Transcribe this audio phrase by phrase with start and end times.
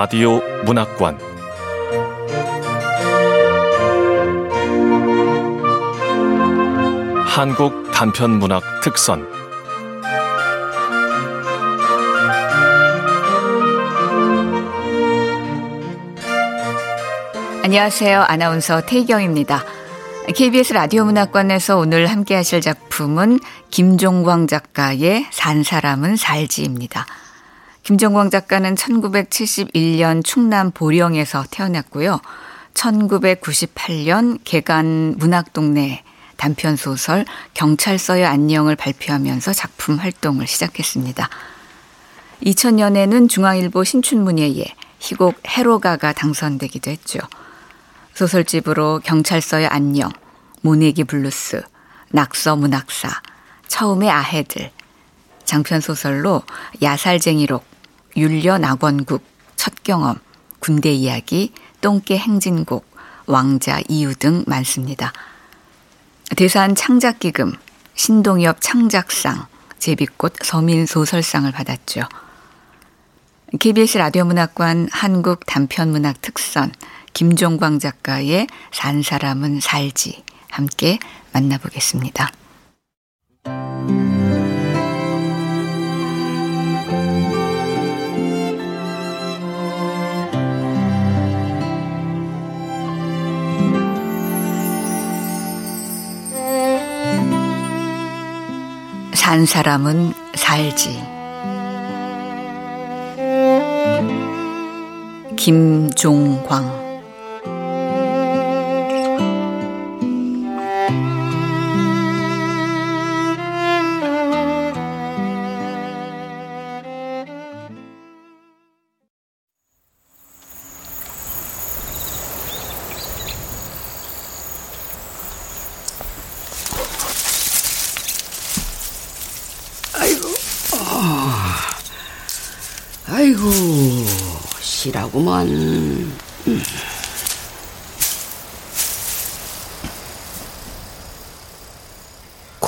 [0.00, 1.18] 라디오 문학관
[7.26, 9.26] 한국 단편 문학 특선
[17.64, 18.22] 안녕하세요.
[18.22, 19.64] 아나운서 태경입니다.
[20.32, 23.40] KBS 라디오 문학관에서 오늘 함께 하실 작품은
[23.72, 27.04] 김종광 작가의 산 사람은 살지입니다.
[27.82, 32.20] 김종광 작가는 1971년 충남 보령에서 태어났고요.
[32.74, 36.04] 1998년 계간 문학동네
[36.36, 41.28] 단편 소설 경찰서의 안녕을 발표하면서 작품 활동을 시작했습니다.
[42.44, 44.64] 2000년에는 중앙일보 신춘문예에
[45.00, 47.18] 희곡 해로가가 당선되기도 했죠.
[48.14, 50.10] 소설집으로 경찰서의 안녕,
[50.62, 51.62] 모내기 블루스,
[52.10, 53.08] 낙서 문학사,
[53.66, 54.70] 처음의 아해들,
[55.48, 56.42] 장편 소설로
[56.82, 57.64] 야살쟁이록,
[58.16, 59.24] 율려 낙원국,
[59.56, 60.18] 첫 경험,
[60.60, 62.86] 군대 이야기, 똥개 행진곡,
[63.24, 65.12] 왕자 이유 등 많습니다.
[66.36, 67.54] 대산 창작기금,
[67.94, 69.46] 신동엽 창작상,
[69.78, 72.02] 제비꽃 서민소설상을 받았죠.
[73.58, 76.72] KBS 라디오 문학관 한국 단편문학 특선
[77.14, 80.98] 김종광 작가의 산 사람은 살지 함께
[81.32, 82.30] 만나보겠습니다.
[99.28, 101.02] 산 사람은 살지.
[105.36, 106.87] 김종광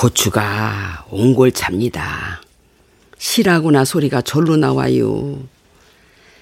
[0.01, 2.41] 고추가 옹골 찹니다.
[3.19, 5.37] 시라구나 소리가 절로 나와요.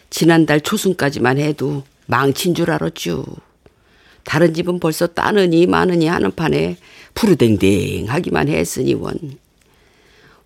[0.09, 3.25] 지난달 초순까지만 해도 망친 줄 알았죠.
[4.23, 6.77] 다른 집은 벌써 따느니 마느니 하는 판에
[7.15, 9.19] 푸르댕댕하기만 했으니 원.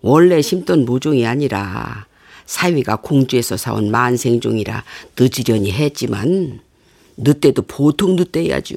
[0.00, 2.06] 원래 심던 모종이 아니라
[2.46, 4.82] 사위가 공주에서 사온 만생종이라
[5.16, 6.62] 늦으려니 했지만
[7.16, 8.74] 늦대도 보통 늦대야죠.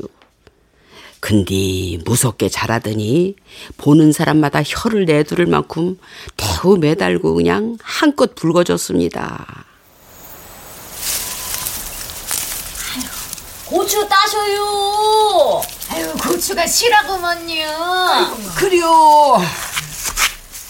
[1.19, 3.35] 근데 무섭게 자라더니
[3.78, 5.97] 보는 사람마다 혀를 내두를 만큼
[6.35, 9.66] 대우 매달고 그냥 한껏 붉어졌습니다.
[13.66, 15.61] 고추 따셔요.
[15.89, 17.66] 아유 고추가 시라구먼요.
[18.55, 19.41] 그래요.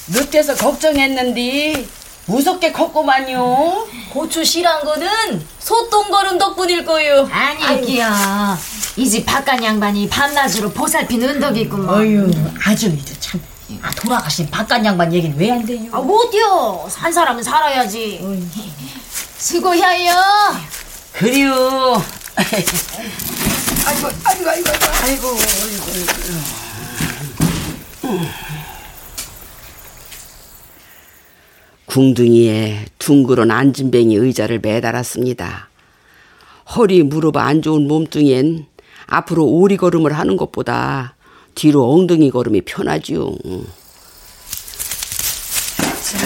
[0.07, 1.85] 늦대서 걱정했는데
[2.25, 3.87] 무섭게 컸구만요.
[4.11, 7.29] 고추 씨란 거는 소똥거름 덕분일 거요.
[7.31, 8.57] 아니기야.
[8.97, 11.89] 이 집 바깥 양반이 밤낮으로 보살핀 은덕이구먼.
[11.89, 12.31] 어휴,
[12.65, 13.39] 아줌이도 참.
[13.81, 15.87] 아, 돌아가신 바깥 양반 얘기는 왜 안 돼요?
[15.91, 16.87] 아, 못요.
[16.89, 18.19] 산 사람은 살아야지.
[19.37, 20.13] 수고해요.
[21.13, 22.01] 그래요.
[22.35, 22.67] 아이고,
[23.85, 24.69] 아이고, 아이고, 아이고,
[25.03, 26.37] 아이고, 아이고.
[31.85, 35.69] 궁둥이에 둥그런 안진뱅이 의자를 매달았습니다.
[36.75, 38.65] 허리, 무릎 안 좋은 몸뚱이엔
[39.07, 41.15] 앞으로 오리 걸음을 하는 것보다
[41.55, 43.35] 뒤로 엉덩이 걸음이 편하지요.
[46.03, 46.17] 자,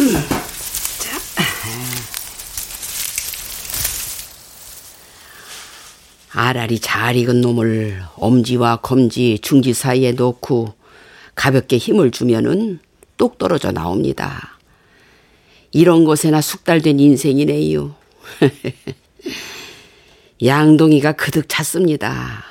[0.00, 0.12] 음.
[0.98, 1.20] 자.
[6.32, 10.74] 알알이 잘 익은 놈을 엄지와 검지, 중지 사이에 놓고
[11.34, 12.80] 가볍게 힘을 주면은
[13.16, 14.58] 똑 떨어져 나옵니다.
[15.72, 17.94] 이런 것에나 숙달된 인생이네요.
[20.44, 22.44] 양동이가 그득 찼습니다.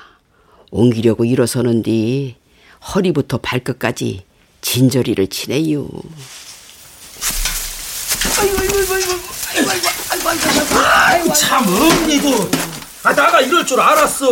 [0.71, 2.35] 옮기려고 일어서는뒤
[2.93, 4.23] 허리부터 발끝까지
[4.61, 5.87] 진저리를 치네요.
[8.39, 12.49] 아이고, 아이고, 아이고, 아이고, 아이고, 아이고, 아이고, 아이고, 참, 언니도.
[13.01, 14.27] 아, 나가 이럴 줄 알았어.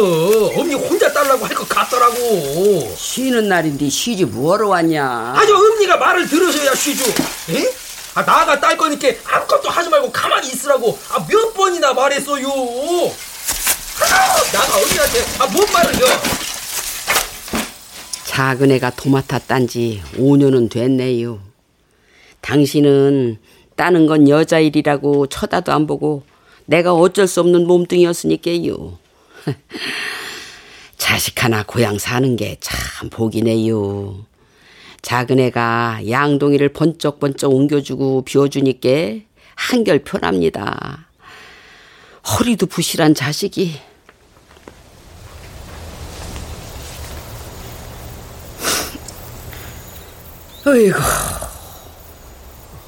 [0.55, 2.93] 언니 혼자 딸라고 할 것 같더라고.
[2.97, 5.33] 쉬는 날인데 쉬지 뭐하러 왔냐?
[5.37, 7.05] 아니, 언니가 말을 들으셔야 쉬죠.
[7.49, 7.73] 에?
[8.13, 10.99] 아, 나가 딸 거니까 아무것도 하지 말고 가만히 있으라고.
[11.09, 12.47] 아, 몇 번이나 말했어요.
[14.01, 16.05] 아, 나가 언니한테 아, 뭔 말을요?
[18.25, 21.39] 작은 애가 도맡아 딴지 5년은 됐네요.
[22.41, 23.37] 당신은
[23.75, 26.23] 따는 건 여자 일이라고 쳐다도 안 보고
[26.65, 28.97] 내가 어쩔 수 없는 몸뚱이였으니까요.
[30.97, 34.25] 자식 하나 고향 사는 게 참 복이네요.
[35.01, 38.89] 작은 애가 양동이를 번쩍번쩍 옮겨주고 비워주니까
[39.55, 41.06] 한결 편합니다.
[42.27, 43.79] 허리도 부실한 자식이
[50.65, 50.99] 어이구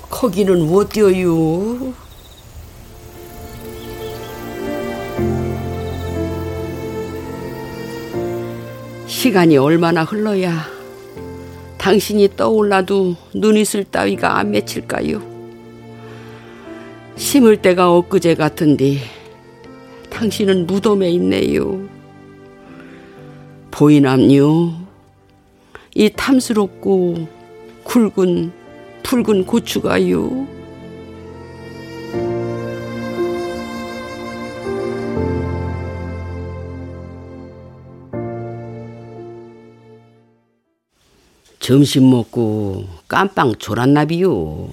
[0.10, 1.94] 거기는 못 뛰어요.
[9.08, 10.66] 시간이 얼마나 흘러야
[11.78, 15.22] 당신이 떠올라도 눈이슬 따위가 안 맺힐까요?
[17.16, 19.19] 심을 때가 엊그제 같은데
[20.10, 21.88] 당신은 무덤에 있네요.
[23.72, 24.74] 보이남요.
[25.96, 27.28] 이 탐스럽고
[27.84, 28.52] 굵은
[29.04, 30.48] 붉은 고추가요.
[41.60, 44.70] 점심 먹고 깜빵 졸았나비요.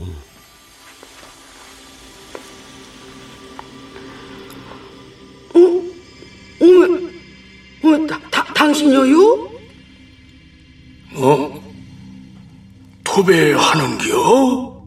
[13.17, 14.85] 도배하는겨?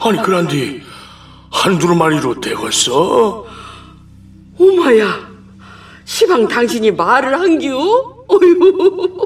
[0.00, 0.80] 아니 그런데
[1.50, 3.46] 한두 마리로 되겠어?
[4.58, 5.28] 오마야,
[6.04, 7.76] 시방 당신이 말을 한겨?
[8.26, 9.16] 어휴,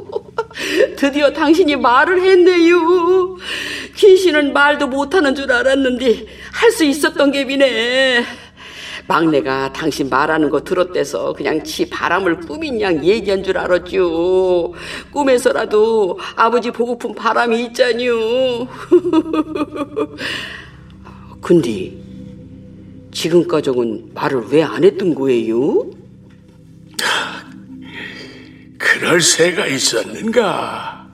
[0.99, 3.37] 드디어 당신이 말을 했네요.
[3.97, 8.25] 귀신은 말도 못하는 줄 알았는데 할 수 있었던 게 비네.
[9.09, 14.73] 막내가 당신 말하는 거 들었대서 그냥 지 바람을 꾸민 양 얘기한 줄 알았죠.
[15.11, 18.13] 꿈에서라도 아버지 보고픈 바람이 있잖요.
[21.41, 21.93] 근데
[23.11, 25.85] 지금까지는 말을 왜 안 했던 거예요?
[28.79, 31.09] 그럴 새가 있었는가?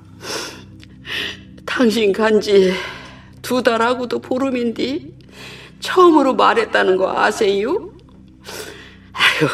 [1.64, 2.72] 당신 간지
[3.42, 5.00] 두 달하고도 보름인데
[5.80, 7.90] 처음으로 말했다는 거 아세요?
[9.12, 9.48] 아유,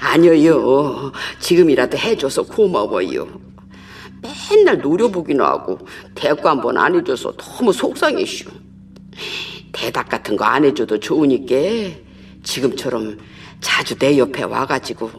[0.00, 1.12] 아니요.
[1.38, 3.26] 지금이라도 해줘서 고마워요.
[4.50, 5.78] 맨날 노려보기나 하고
[6.14, 8.48] 대꾸 한 번 안 해줘서 너무 속상해슈.
[9.72, 11.54] 대답 같은 거 안 해줘도 좋으니까
[12.42, 13.18] 지금처럼
[13.60, 15.10] 자주 내 옆에 와가지고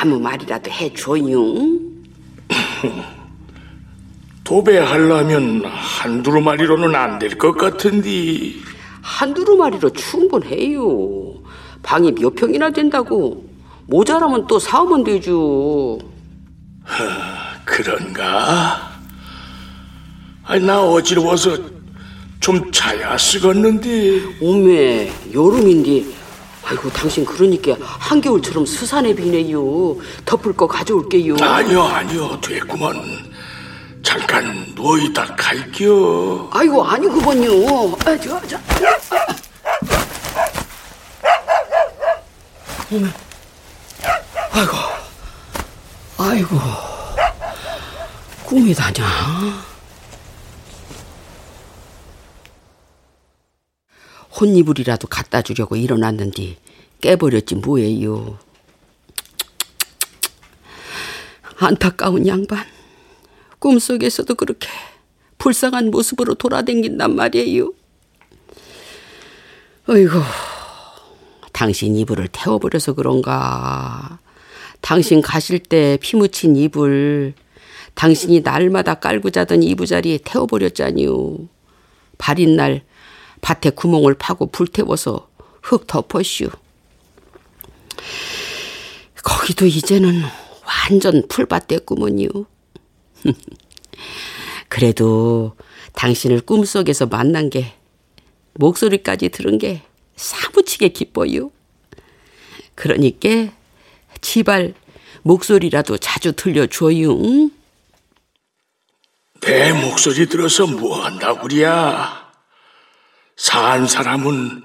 [0.00, 1.54] 아무 말이라도 해줘요.
[4.44, 8.52] 도배하려면 한두 마리로는 안 될 것 같은데
[9.10, 10.82] 한두루 마리로 충분해요.
[11.82, 13.46] 방이 몇 평이나 된다고.
[13.86, 15.96] 모자라면 또 사오면 되죠.
[17.64, 18.90] 그런가?
[20.44, 21.56] 아니 나 어지러워서
[22.40, 26.04] 좀 자야 쓰겄는데 오메, 여름인데.
[26.68, 29.96] 아이고, 당신 그러니까 한겨울처럼 스산해 비네요.
[30.24, 31.36] 덮을 거 가져올게요.
[31.40, 32.96] 아니요 아니요 됐구먼
[34.06, 37.96] 잠깐 누워있다 갈겨 아이고, 아니구먼요.
[38.04, 38.56] 아, 저, 저.
[42.92, 43.08] 오메.
[44.52, 44.72] 아이고,
[46.18, 46.56] 아이고.
[48.44, 49.04] 꿈이다냐?
[54.38, 56.58] 혼이불이라도 갖다 주려고 일어났는데
[57.00, 58.38] 깨버렸지 뭐예요.
[61.58, 62.75] 안타까운 양반.
[63.58, 64.68] 꿈속에서도 그렇게
[65.38, 67.72] 불쌍한 모습으로 돌아댕긴단 말이에요.
[69.88, 70.20] 어이구,
[71.52, 74.18] 당신 이불을 태워버려서 그런가.
[74.80, 77.34] 당신 가실 때 피 묻힌 이불,
[77.94, 81.38] 당신이 날마다 깔고 자던 이부자리에 태워버렸잖요.
[82.18, 82.82] 발인 날
[83.40, 85.28] 밭에 구멍을 파고 불태워서
[85.62, 86.50] 흙 덮었슈.
[89.22, 90.22] 거기도 이제는
[90.64, 92.28] 완전 풀밭 됐구먼요.
[94.68, 95.56] 그래도
[95.94, 97.74] 당신을 꿈속에서 만난 게
[98.54, 99.82] 목소리까지 들은 게
[100.16, 101.50] 사무치게 기뻐요.
[102.74, 103.52] 그러니까
[104.20, 104.74] 지발
[105.22, 107.12] 목소리라도 자주 들려줘요.
[107.12, 107.50] 응?
[109.40, 112.26] 내 목소리 들어서 뭐한다구랴
[113.36, 114.64] 산 사람은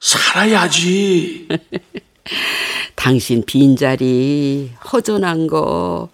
[0.00, 1.48] 살아야지
[2.94, 6.10] 당신 빈자리 허전한 거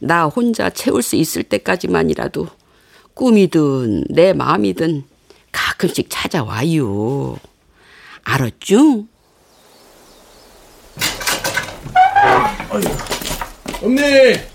[0.00, 2.48] 나 혼자 채울 수 있을 때까지만이라도
[3.14, 5.04] 꿈이든 내 마음이든
[5.50, 7.36] 가끔씩 찾아와요.
[8.22, 9.04] 알았죠?
[13.82, 14.00] 언니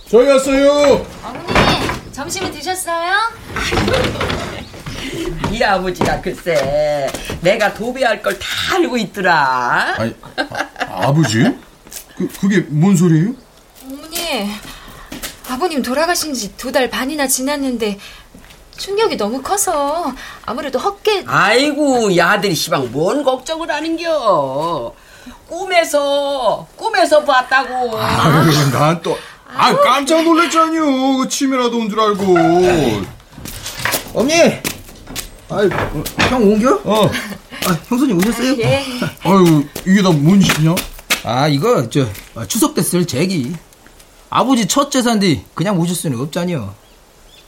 [0.07, 3.13] 저희 왔어요 어머니 점심은 드셨어요?
[5.51, 7.09] 이 아버지가 글쎄
[7.41, 9.95] 내가 도배할 걸 다 알고 있더라.
[9.97, 11.43] 아니, 아, 아버지?
[12.17, 13.35] 그, 그게 뭔 소리예요?
[13.83, 14.49] 어머니,
[15.53, 17.99] 아버님 돌아가신 지 두 달 반이나 지났는데
[18.77, 20.13] 충격이 너무 커서
[20.45, 24.93] 아무래도 헛게 아이고 이 아들이 시방 뭔 걱정을 하는겨.
[25.47, 27.95] 꿈에서 꿈에서 봤다고.
[27.97, 29.17] 아유, 난 또,
[29.47, 31.17] 아, 깜짝 놀랐잖요.
[31.17, 32.35] 그 치매라도 온 줄 알고.
[34.15, 34.33] 어머니!
[35.49, 36.81] 아이, 어, 형 옮겨?
[36.83, 37.05] 어,
[37.67, 38.55] 아, 형수님 오셨어요?
[38.59, 38.83] 예.
[39.23, 40.73] 아유, 이게 다 뭔 짓이냐?
[41.23, 43.53] 아, 이거, 저, 어, 추석 때 쓸 제기.
[44.33, 46.73] 아버지 첫 제사인데 그냥 오실 수는 없잖여.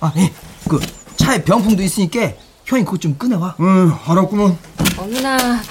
[0.01, 0.32] 아, 예,
[0.70, 0.80] 그,
[1.15, 2.32] 차에 병풍도 있으니까
[2.65, 3.56] 형이 그거 좀 꺼내와.
[3.60, 4.56] 응, 알았구만.
[4.96, 5.63] 어머나,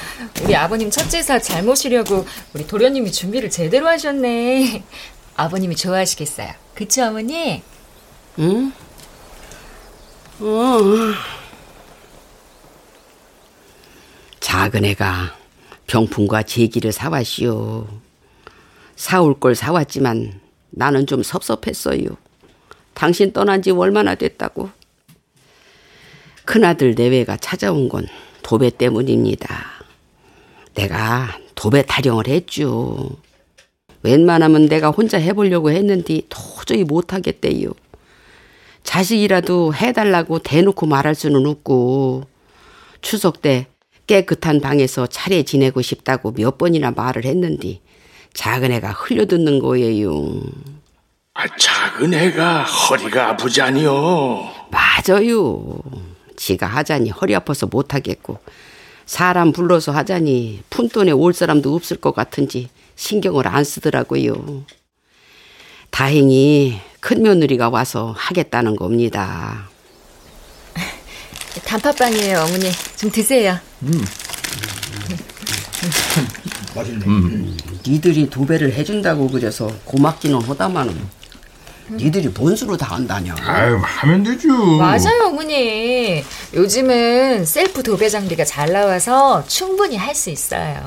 [0.42, 4.82] 우리 아버님 첫 제사 잘 모시려고 우리 도련님이 준비를 제대로 하셨네.
[5.36, 6.50] 아버님이 좋아하시겠어요.
[6.74, 7.62] 그쵸, 어머니?
[8.40, 8.72] 응?
[10.40, 10.78] 어.
[14.40, 15.36] 작은 애가
[15.86, 17.86] 병풍과 제기를 사왔시오.
[18.96, 20.43] 사올 걸 사왔지만
[20.76, 22.04] 나는 좀 섭섭했어요.
[22.94, 24.70] 당신 떠난 지 얼마나 됐다고.
[26.44, 28.06] 큰아들 내외가 찾아온 건
[28.42, 29.64] 도배 때문입니다.
[30.74, 33.10] 내가 도배 타령을 했죠.
[34.02, 37.72] 웬만하면 내가 혼자 해보려고 했는데 도저히 못하겠대요.
[38.82, 42.24] 자식이라도 해달라고 대놓고 말할 수는 없고
[43.00, 43.66] 추석 때
[44.06, 47.80] 깨끗한 방에서 차례 지내고 싶다고 몇 번이나 말을 했는데
[48.34, 50.40] 작은 애가 흘려듣는 거예요.
[51.34, 54.50] 아, 작은 애가 허리가 아프지 아니요.
[54.70, 55.78] 맞아요.
[56.36, 58.38] 지가 하자니 허리 아파서 못하겠고
[59.06, 64.64] 사람 불러서 하자니 푼돈에 올 사람도 없을 것 같은지 신경을 안 쓰더라고요.
[65.90, 69.68] 다행히 큰 며느리가 와서 하겠다는 겁니다.
[71.64, 72.70] 단팥빵이에요, 어머니.
[72.96, 73.58] 좀 드세요.
[77.86, 81.24] 니들이 도배를 해준다고 그래서 고맙기는 하다마는
[81.90, 83.34] 니들이 뭔 수로 다 한다냐.
[83.44, 84.48] 아유, 하면 되죠.
[84.78, 86.24] 맞아요, 어머니.
[86.54, 90.82] 요즘은 셀프 도배 장비가 잘 나와서 충분히 할 수 있어요.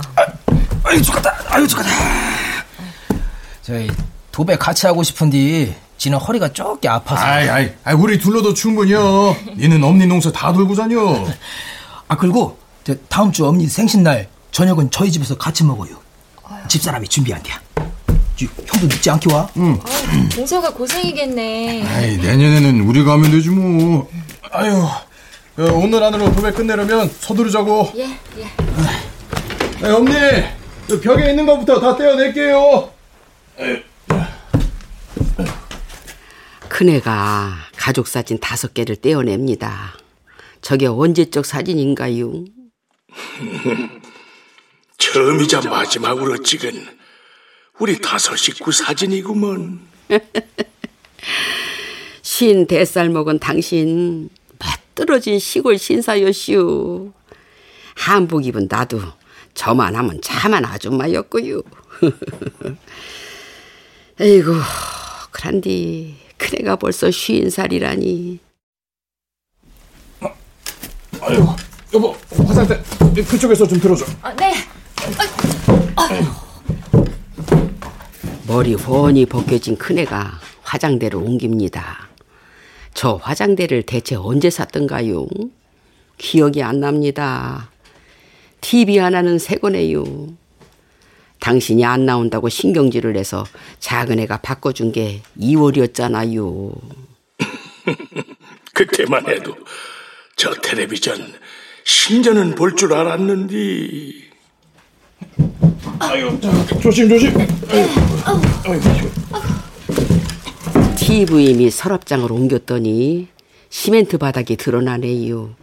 [0.84, 1.36] 아유, 죽겠다.
[1.50, 1.90] 아유, 죽겠다.
[3.62, 3.88] 저희,
[4.32, 7.22] 도배 같이 하고 싶은데, 지는 허리가 쪼게 아파서.
[7.24, 9.36] 아이, 아이, 아이, 우리 둘러도 충분히요.
[9.58, 11.26] 니는 엄니 농사 다 돌고 다녀.
[12.08, 14.28] 아, 그리고, 저 다음 주 어머니 생신날,
[14.58, 16.02] 저녁은 저희 집에서 같이 먹어요.
[16.68, 17.62] 집사람이 준비한대야.
[18.36, 19.48] 저, 형도 늦지 않게 와.
[19.58, 19.80] 응.
[19.84, 21.86] 아, 동서가 고생이겠네.
[21.86, 24.10] 아이, 내년에는 우리가 하면 되지 뭐.
[24.50, 24.74] 아유,
[25.58, 27.92] 어, 오늘 안으로 도배 끝내려면 서두르자고.
[27.98, 28.48] 예, 예.
[29.80, 30.14] 네, 엄니,
[30.88, 32.90] 저 벽에 있는 것부터 다 떼어낼게요.
[36.68, 39.94] 큰애가 가족 사진 다섯 개를 떼어냅니다.
[40.62, 42.34] 저게 언제적 사진인가요?
[44.98, 46.98] 처음이자 마지막으로 찍은
[47.80, 49.80] 우리 다섯 식구 사진이구먼.
[52.22, 57.14] 신 대살 먹은 당신 멋들어진 시골 신사였시오.
[57.96, 59.00] 한복 입은 나도
[59.54, 61.62] 저만 하면 차만 아줌마였고요.
[64.20, 64.60] 에이구,
[65.32, 68.40] 그란디 큰애가 벌써 쉰 살이라니.
[71.22, 71.46] 아유,
[71.94, 72.82] 여보, 화장대
[73.24, 74.06] 그쪽에서 좀 들어줘.
[74.22, 74.54] 아, 네.
[78.48, 82.08] 머리 훤히 벗겨진 큰애가 화장대를 옮깁니다.
[82.94, 85.28] 저 화장대를 대체 언제 샀던가요?
[86.18, 87.70] 기억이 안 납니다.
[88.62, 90.04] TV 하나는 새 거네요.
[91.40, 93.46] 당신이 안 나온다고 신경질을 내서
[93.80, 96.74] 작은 애가 바꿔준 게 2월이었잖아요.
[98.74, 99.56] 그때만 해도
[100.36, 101.34] 저 텔레비전
[101.84, 104.27] 신전은 볼 줄 알았는데
[106.00, 107.34] 아유, 자, 조심, 조심.
[110.98, 113.28] TV 및 서랍장을 옮겼더니
[113.70, 115.56] 시멘트 바닥이 드러나네요.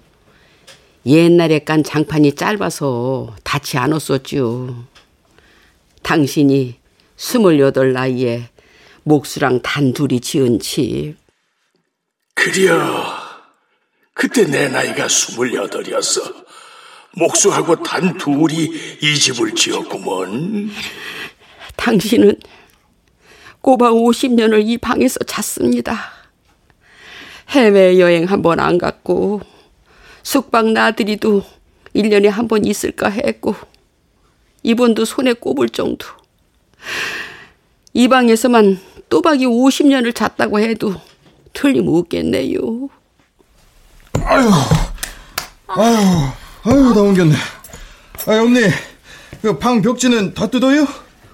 [1.06, 4.86] 옛날에 깐 장판이 짧아서 닿지 않았었죠.
[6.02, 6.76] 당신이
[7.16, 8.48] 스물여덟 나이에
[9.02, 11.16] 목수랑 단둘이 지은 집.
[12.34, 13.04] 그려
[14.14, 16.43] 그때 내 나이가 스물여덟이었어
[17.16, 18.70] 목수하고 단 둘이
[19.02, 20.70] 이 집을 지었구먼
[21.76, 22.36] 당신은
[23.60, 25.98] 꼬박 50년을 이 방에서 잤습니다.
[27.50, 29.40] 해외여행 한 번 안 갔고
[30.22, 31.42] 숙박 나들이도
[31.94, 33.54] 1년에 한 번 있을까 했고
[34.62, 36.06] 이번도 손에 꼽을 정도.
[37.92, 40.94] 이 방에서만 또박이 50년을 잤다고 해도
[41.52, 42.58] 틀림없겠네요.
[44.24, 44.50] 아유,
[45.68, 45.96] 아유,
[46.64, 47.34] 아유, 다 옮겼네.
[48.26, 48.60] 아유, 언니,
[49.42, 50.86] 그 방 벽지는 다 뜯어요?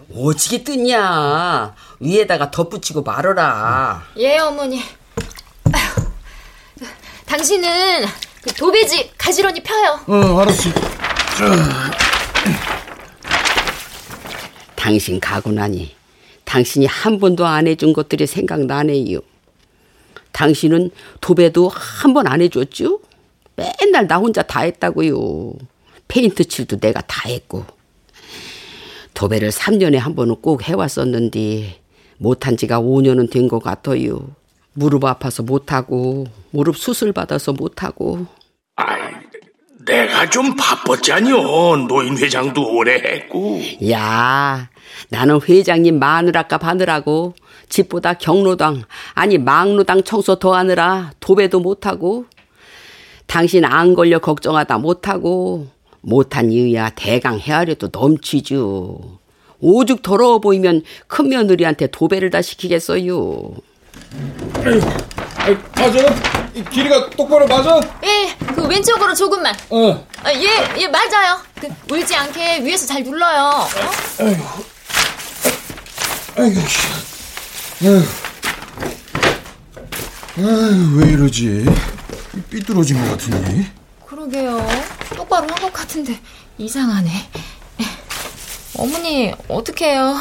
[0.09, 1.75] 오지게 뜯냐.
[2.01, 4.03] 위에다가 덧붙이고 말어라.
[4.17, 4.83] 예, 어머니.
[5.73, 6.87] 아휴,
[7.27, 8.05] 당신은
[8.43, 10.01] 그 도배지 가지런히 펴요.
[10.07, 10.71] 어, 알았어.
[14.75, 15.95] 당신 가고 나니
[16.45, 19.21] 당신이 한 번도 안 해준 것들이 생각나네요.
[20.33, 22.99] 당신은 도배도 한 번 안 해줬죠?
[23.81, 25.53] 맨날 나 혼자 다 했다고요.
[26.09, 27.65] 페인트 칠도 내가 다 했고.
[29.15, 31.81] 도배를 3년에 한 번은 꼭 해왔었는데
[32.19, 34.21] 못한 지가 5년은 된 것 같아요.
[34.73, 38.27] 무릎 아파서 못하고 무릎 수술 받아서 못하고
[38.77, 38.99] 아이,
[39.85, 41.87] 내가 좀 바빴잖여.
[41.89, 43.61] 노인 회장도 오래 했고.
[43.91, 44.71] 야,
[45.09, 47.35] 나는 회장님 마누라값 하느라고
[47.69, 48.83] 집보다 경로당,
[49.15, 52.27] 아니 막로당 청소 더 하느라 도배도 못하고
[53.31, 55.69] 당신 안 걸려 걱정하다 못하고
[56.01, 59.21] 못한 이유야 대강 헤아려도 넘치죠.
[59.61, 63.53] 오죽 더러워 보이면 큰 며느리한테 도배를 다 시키겠어요.
[65.77, 66.15] 맞아?
[66.55, 67.81] 이 길이가 똑바로 맞아?
[68.03, 69.55] 예, 그 왼쪽으로 조금만.
[69.69, 70.05] 어.
[70.25, 71.39] 아, 예, 예, 맞아요.
[71.61, 73.45] 그 울지 않게 위에서 잘 눌러요.
[73.45, 73.69] 어?
[76.37, 77.87] 아이고, 씨.
[77.87, 78.03] 아유.
[80.39, 81.67] 아유, 왜 이러지?
[82.51, 83.67] 삐뚤어진 것 같으니?
[84.07, 84.67] 그러게요.
[85.17, 86.19] 똑바로 한 것 같은데
[86.59, 87.11] 이상하네.
[87.81, 87.85] 예.
[88.79, 90.17] 어머니 어떻게 해요?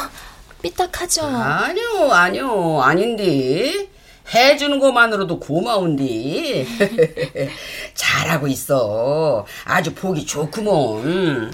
[0.62, 1.22] 삐딱하죠?
[1.26, 3.88] 아니요, 아니요, 아닌데.
[4.32, 6.66] 해주는 것만으로도 고마운데.
[7.94, 9.44] 잘하고 있어.
[9.64, 11.50] 아주 보기 좋구먼.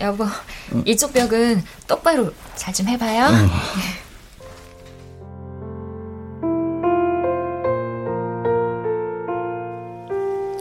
[0.00, 0.26] 여보,
[0.86, 3.28] 이쪽 벽은 똑바로 잘 좀 해봐요.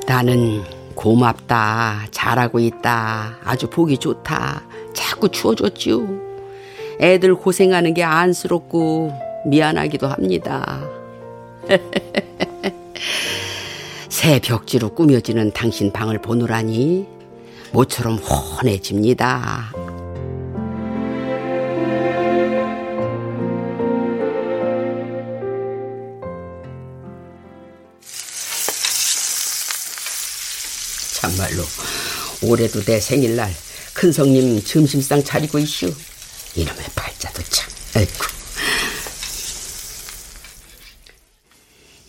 [0.10, 0.64] 나는
[0.96, 6.08] 고맙다, 잘하고 있다, 아주 보기 좋다, 자꾸 추워줬지요.
[7.00, 9.14] 애들 고생하는 게 안쓰럽고
[9.46, 10.82] 미안하기도 합니다.
[14.10, 17.06] 새 벽지로 꾸며지는 당신 방을 보느라니
[17.72, 19.72] 모처럼 훤해집니다.
[32.42, 33.52] 올해도 내 생일날
[33.94, 35.94] 큰성님 점심상 차리고 있슈.
[36.56, 37.70] 이놈의 팔자도 참.
[37.96, 38.12] 아이고.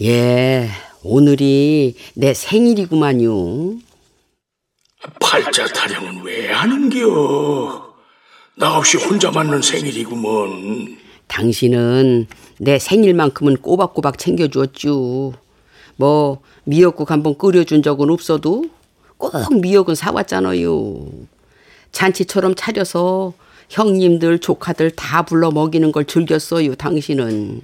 [0.02, 0.70] 예,
[1.02, 3.78] 오늘이 내 생일이구만요.
[5.20, 7.94] 팔자 타령은 왜 하는겨?
[8.56, 10.98] 나 없이 혼자 맞는 생일이구먼.
[11.26, 12.26] 당신은
[12.58, 15.32] 내 생일만큼은 꼬박꼬박 챙겨주었죠.
[15.96, 18.64] 뭐 미역국 한번 끓여준 적은 없어도
[19.20, 21.06] 꼭 미역은 사왔잖아요.
[21.92, 23.34] 잔치처럼 차려서
[23.68, 27.62] 형님들, 조카들 다 불러 먹이는 걸 즐겼어요, 당신은.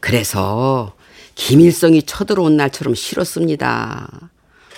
[0.00, 0.94] 그래서
[1.34, 4.30] 김일성이 쳐들어온 날처럼 싫었습니다.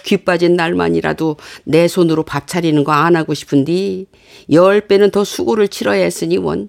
[0.05, 4.07] 귀 빠진 날만이라도 내 손으로 밥 차리는 거 안 하고 싶은디
[4.51, 6.69] 열 배는 더 수고를 치러야 했으니 원.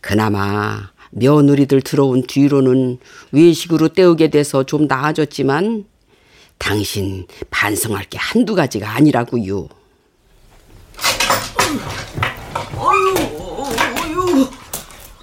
[0.00, 2.98] 그나마 며느리들 들어온 뒤로는
[3.32, 5.86] 외식으로 때우게 돼서 좀 나아졌지만
[6.58, 9.68] 당신 반성할 게 한두 가지가 아니라고요.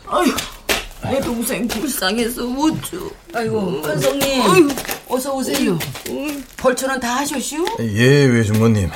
[0.07, 0.33] 아유,
[1.03, 2.97] 내 동생 불쌍해서 못줘.
[3.33, 4.69] 아이고, 큰성님.
[5.07, 5.77] 어서 오세요.
[6.57, 7.65] 벌초는 다 하셨슈?
[7.79, 8.89] 예, 외중모님.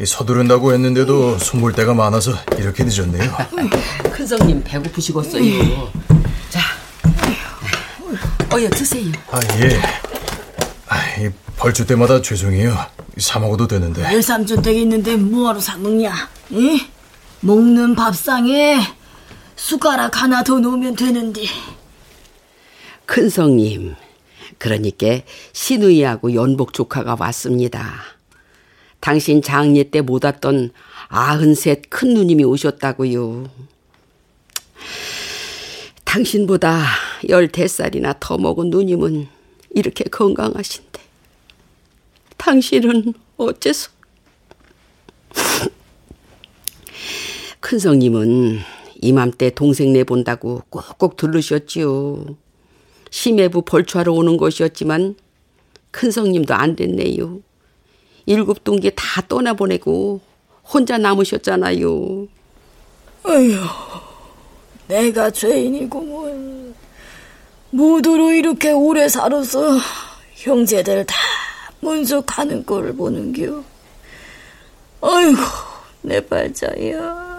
[0.00, 3.36] 이 서두른다고 했는데도 손볼 데가 많아서 이렇게 늦었네요.
[4.12, 5.92] 큰성님 배고프시겠어요.
[6.48, 6.60] 자,
[8.52, 9.12] 어여 드세요.
[9.30, 9.80] 아, 예.
[10.88, 12.74] 아, 이 벌주 때마다 죄송해요.
[13.18, 14.02] 사 먹어도 되는데.
[14.02, 16.10] 외삼촌 댁에 있는데 뭐하러 사 먹냐?
[16.54, 16.56] 에?
[17.40, 18.78] 먹는 밥상에
[19.56, 21.42] 숟가락 하나 더 놓으면 되는데.
[23.04, 23.94] 큰성님,
[24.56, 25.20] 그러니까
[25.52, 27.92] 시누이하고 연복 조카가 왔습니다.
[29.00, 30.70] 당신 장례 때 못 왔던
[31.08, 33.50] 아흔셋 큰 누님이 오셨다고요.
[36.04, 36.82] 당신보다
[37.28, 39.28] 열댓 살이나 더 먹은 누님은
[39.74, 40.89] 이렇게 건강하신데
[42.40, 43.90] 당신은 어째서
[47.60, 48.60] 큰 성님은
[49.02, 52.24] 이맘때 동생 내본다고 꼭꼭 들르셨지요.
[53.10, 55.16] 심해부 벌초하러 오는 것이었지만
[55.90, 57.40] 큰 성님도 안 됐네요.
[58.24, 60.20] 일곱 동기 다 떠나보내고
[60.64, 61.88] 혼자 남으셨잖아요.
[63.24, 63.56] 어휴,
[64.88, 66.74] 내가 죄인이구먼.
[67.70, 69.76] 모두로 이렇게 오래 살아서
[70.36, 71.14] 형제들 다
[71.80, 73.62] 먼저 가는 꼴을 보는겨.
[75.00, 75.38] 아이고,
[76.02, 77.30] 내 발자야.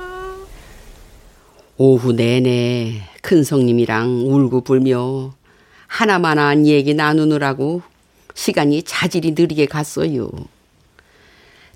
[1.78, 5.34] 오후 내내 큰 성님이랑 울고 불며
[5.88, 7.82] 하나만한 얘기 나누느라고
[8.36, 10.30] 시간이 자질이 느리게 갔어요.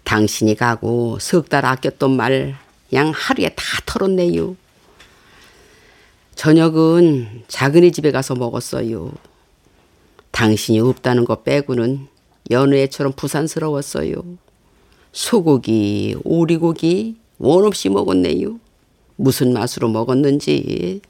[0.03, 2.55] 당신이 가고 석 달 아꼈던 말
[2.93, 4.55] 양 하루에 다 털었네요.
[6.35, 9.11] 저녁은 작은이 집에 가서 먹었어요.
[10.31, 12.07] 당신이 없다는 거 빼고는
[12.51, 14.23] 연애처럼 부산스러웠어요.
[15.11, 18.59] 소고기, 오리고기 원 없이 먹었네요.
[19.15, 21.01] 무슨 맛으로 먹었는지.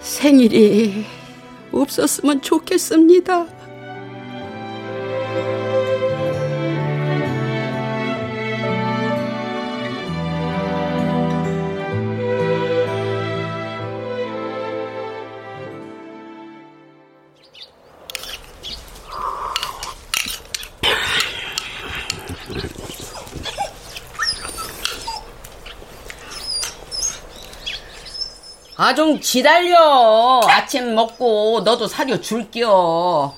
[0.00, 1.04] 생일이
[1.72, 3.61] 없었으면 좋겠습니다.
[28.92, 30.42] 아, 좀 기다려.
[30.44, 33.32] 아침 먹고 너도 사료 줄게요.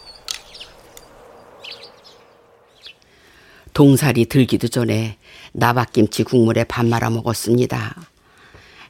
[3.73, 5.17] 동살이 들기도 전에
[5.53, 7.95] 나박김치 국물에 밥 말아 먹었습니다.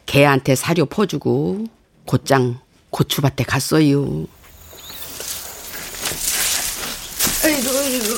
[0.07, 1.67] 개한테 사료 퍼주고
[2.07, 4.25] 곧장 고추밭에 갔어요.
[7.45, 8.15] 아이고, 아이고.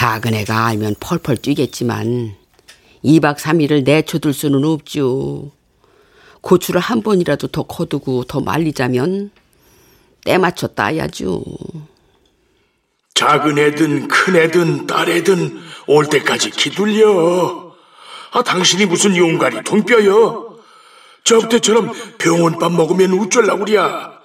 [0.00, 2.34] 작은 애가 알면 펄펄 뛰겠지만
[3.04, 5.50] 2박 3일을 내쳐둘 수는 없죠.
[6.40, 9.30] 고추를 한 번이라도 더 거두고 더 말리자면
[10.24, 11.44] 때 맞춰 따야죠.
[13.12, 17.74] 작은 애든 큰 애든 딸 애든 올 때까지 기둘려.
[18.32, 20.60] 아, 당신이 무슨 용가리 동뼈여?
[21.24, 24.18] 저때처럼 병원밥 먹으면 우쩔라구랴.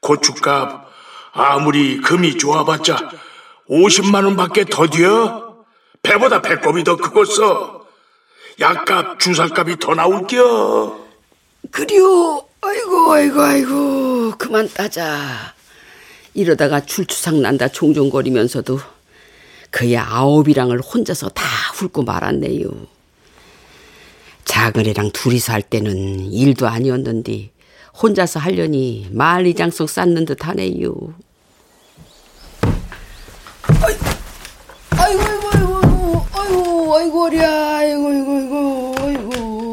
[0.00, 0.90] 고춧값
[1.34, 3.31] 아무리 금이 좋아봤자
[3.72, 5.56] 50만 원밖에 더디어?
[6.02, 7.86] 배보다 배꼽이 더 크겠어.
[8.60, 10.98] 약값, 주사값이 더 나올겨.
[11.70, 12.44] 그리요.
[12.60, 15.54] 아이고 아이고 아이고 그만 따자.
[16.34, 18.78] 이러다가 출추상 난다 종종거리면서도
[19.70, 21.42] 그의 아홉이랑을 혼자서 다
[21.74, 22.68] 훑고 말았네요.
[24.44, 27.50] 작은애랑 둘이서 할 때는 일도 아니었는데
[28.02, 30.94] 혼자서 하려니 만리장성 쌓는 듯 하네요.
[33.68, 34.04] 아이고,
[34.90, 35.22] 아이고,
[35.52, 37.76] 아이고, 아이고, 아이고, 어리야.
[37.78, 39.72] 아이고, 아이고, 아이고,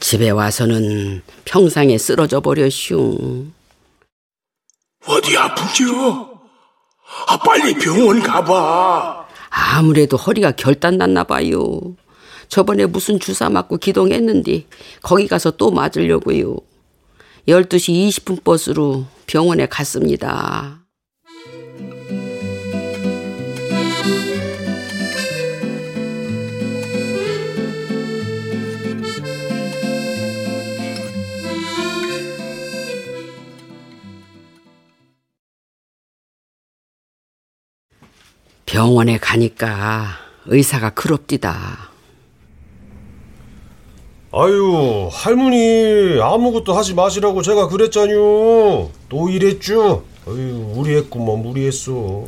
[0.00, 3.46] 집에 와서는 평상에 쓰러져 버렸슈.
[5.06, 6.30] 어디 아픈겨?
[7.28, 9.26] 아, 빨리 병원 가봐.
[9.50, 11.80] 아무래도 허리가 결단 났나 봐요.
[12.48, 14.66] 저번에 무슨 주사 맞고 기동했는데
[15.02, 16.56] 거기 가서 또 맞으려고요.
[17.48, 20.80] 12시 20분 버스로 병원에 갔습니다.
[38.66, 41.95] 병원에 가니까 의사가 그럽디다.
[44.38, 48.90] 아유, 할머니 아무것도 하지 마시라고 제가 그랬잖요.
[49.08, 50.02] 또 이랬죠.
[50.28, 52.24] 아유, 무리했구먼 무리했어.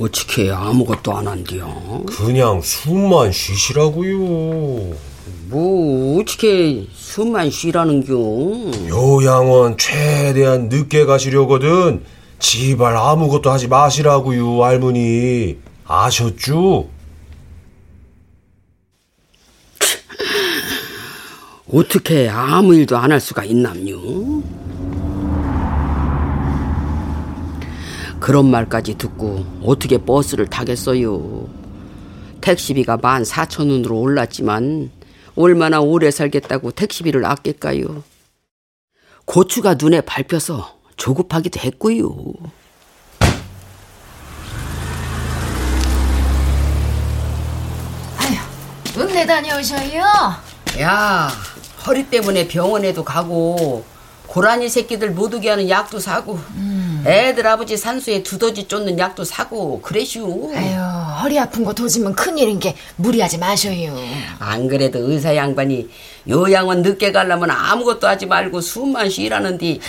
[0.00, 2.02] 어떻게 아무것도 안 한디요?
[2.08, 4.96] 그냥 숨만 쉬시라고요.
[5.50, 8.12] 뭐 어떻게 숨만 쉬라는겨?
[8.88, 12.02] 요양원 최대한 늦게 가시려거든.
[12.40, 15.58] 지발 아무것도 하지 마시라고요, 할머니.
[15.86, 16.88] 아셨죠?
[21.72, 24.42] 어떻게 아무 일도 안 할 수가 있남요?
[28.20, 31.48] 그런 말까지 듣고 어떻게 버스를 타겠어요?
[32.40, 34.90] 택시비가 만 사천 원으로 올랐지만
[35.34, 38.04] 얼마나 오래 살겠다고 택시비를 아낄까요?
[39.24, 42.14] 고추가 눈에 밟혀서 조급하기도 했고요.
[48.96, 50.02] 읍내 다녀오셔요?
[50.80, 51.30] 야,
[51.86, 53.84] 허리 때문에 병원에도 가고
[54.26, 56.38] 고라니 새끼들 못 오게 하는 약도 사고
[57.04, 60.52] 애들 아버지 산소에 두더지 쫓는 약도 사고 그래슈.
[60.54, 60.78] 아유,
[61.22, 63.94] 허리 아픈 거 도지면 큰일인 게 무리하지 마셔요.
[64.38, 65.90] 안 그래도 의사 양반이
[66.28, 69.80] 요양원 늦게 가려면 아무것도 하지 말고 숨만 쉬라는디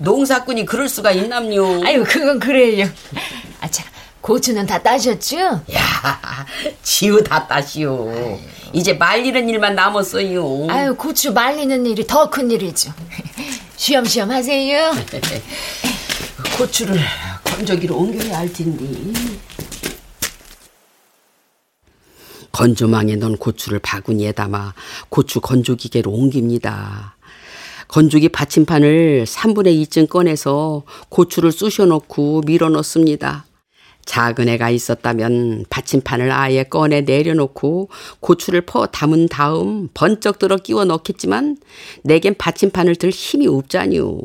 [0.00, 1.84] 농사꾼이 그럴 수가 있남요.
[1.84, 2.88] 아유, 그건 그래요.
[3.60, 3.84] 아차,
[4.22, 5.36] 고추는 다 따셨죠?
[5.38, 6.46] 야,
[6.82, 8.40] 지우 다 따시오.
[8.74, 10.66] 이제 말리는 일만 남았어요.
[10.68, 12.92] 아유, 고추 말리는 일이 더 큰 일이죠.
[13.76, 14.92] 쉬엄쉬엄 하세요.
[16.58, 16.98] 고추를
[17.44, 18.84] 건조기로 옮겨야 할 텐데.
[22.50, 24.74] 건조망에 넣은 고추를 바구니에 담아
[25.08, 27.16] 고추 건조기계로 옮깁니다.
[27.88, 33.44] 건조기 받침판을 3분의 2쯤 꺼내서 고추를 쑤셔 넣고 밀어 넣습니다.
[34.04, 37.88] 작은 애가 있었다면 받침판을 아예 꺼내 내려놓고
[38.20, 41.56] 고추를 퍼 담은 다음 번쩍 들어 끼워 넣겠지만
[42.02, 44.18] 내겐 받침판을 들 힘이 없자니요.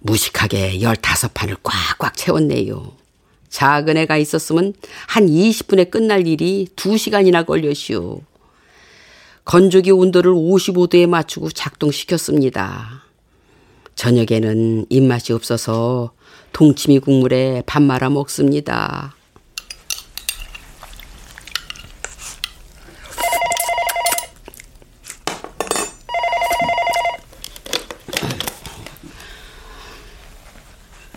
[0.00, 2.92] 무식하게 15판을 꽉꽉 채웠네요.
[3.48, 4.74] 작은 애가 있었으면
[5.06, 8.20] 한 20분에 끝날 일이 2시간이나 걸렸슈.
[9.44, 13.04] 건조기 온도를 55도에 맞추고 작동시켰습니다.
[13.94, 16.12] 저녁에는 입맛이 없어서
[16.54, 19.12] 동치미 국물에 밥 말아 먹습니다.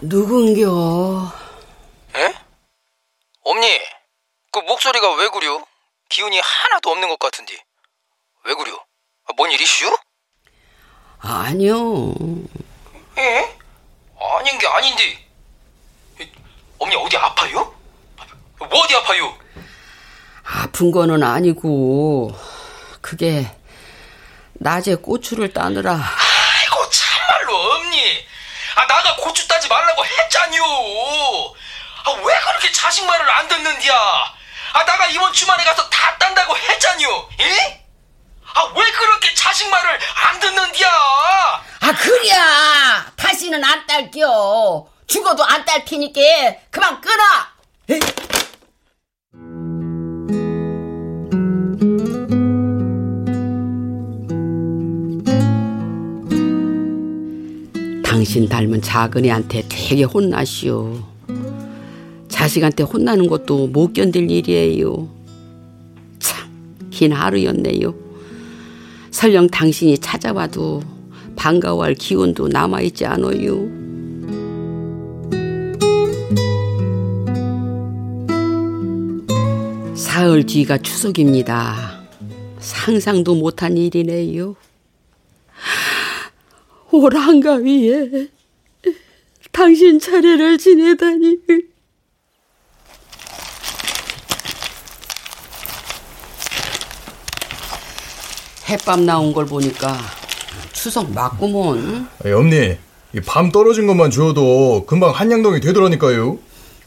[0.01, 1.31] 누군겨?
[2.15, 2.33] 에?
[3.43, 3.67] 엄니,
[4.51, 5.63] 그 목소리가 왜 그려?
[6.09, 7.63] 기운이 하나도 없는 것 같은데.
[8.45, 8.73] 왜 그려?
[9.25, 9.95] 아, 뭔 일이슈?
[11.19, 12.15] 아니요.
[13.19, 13.55] 에?
[14.19, 15.26] 아닌 게 아닌데.
[16.79, 17.73] 엄니 어디 아파요?
[18.59, 19.37] 뭐 어디 아파요?
[20.43, 22.37] 아픈 거는 아니고
[23.01, 23.51] 그게
[24.53, 28.25] 낮에 고추를 따느라 아이고 참말로 엄니.
[28.75, 30.61] 아 나가 고추 따지 말라고 했잖요.
[32.05, 33.93] 아 왜 그렇게 자식 말을 안 듣는디야?
[34.73, 37.29] 아 나가 이번 주말에 가서 다 딴다고 했잖요.
[37.41, 37.83] 에?
[38.53, 40.89] 아왜 그렇게 자식 말을 안 듣는디야?
[41.81, 46.21] 아 그래야 다시는 안 딸겨 죽어도 안 딸 테니까
[46.69, 47.23] 그만 끊어
[47.89, 47.99] 에이.
[58.03, 60.97] 당신 닮은 작은애한테 되게 혼나시오
[62.27, 65.07] 자식한테 혼나는 것도 못 견딜 일이에요
[66.19, 66.47] 참
[66.89, 67.93] 긴 하루였네요
[69.11, 70.81] 설령 당신이 찾아와도
[71.35, 73.86] 반가워할 기운도 남아있지 않아요.
[80.17, 82.01] 사흘 뒤가 추석입니다.
[82.57, 84.55] 상상도 못한 일이네요.
[86.89, 88.27] 올 한가위에
[89.51, 91.37] 당신 차례를 지내다니.
[98.69, 99.99] 햇밤 나온 걸 보니까
[100.73, 102.07] 추석 맞구먼.
[102.23, 102.75] 아니, 엄니,
[103.13, 106.39] 이밤 떨어진 것만 주워도 금방 한양동이 되더라니까요.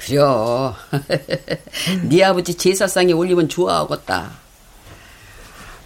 [0.06, 0.74] 그려.
[2.08, 4.30] 네 아버지 제사상에 올리면 좋아하겠다.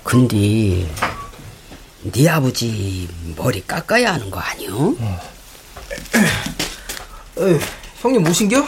[0.04, 0.86] 근데
[2.02, 4.94] 네 아버지 머리 깎아야 하는 거 아니오?
[7.38, 7.58] 에이,
[8.02, 8.64] 형님 모신겨?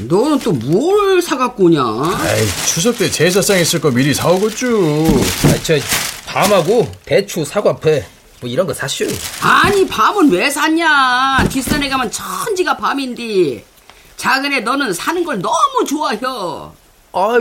[0.00, 1.80] 너는 또 뭘 사갖고 오냐?
[1.82, 4.66] 아이, 추석 때 제사상 있을 거 미리 사오겠죠.
[4.66, 5.78] 아, 저
[6.26, 8.04] 밤하고 배추, 사과패
[8.40, 9.06] 뭐 이런 거 사슈.
[9.40, 11.46] 아니 밤은 왜 샀냐?
[11.50, 13.64] 뒷산에 가면 천지가 밤인데
[14.24, 16.18] 작은애 너는 사는 걸 너무 좋아해.
[17.12, 17.34] 아,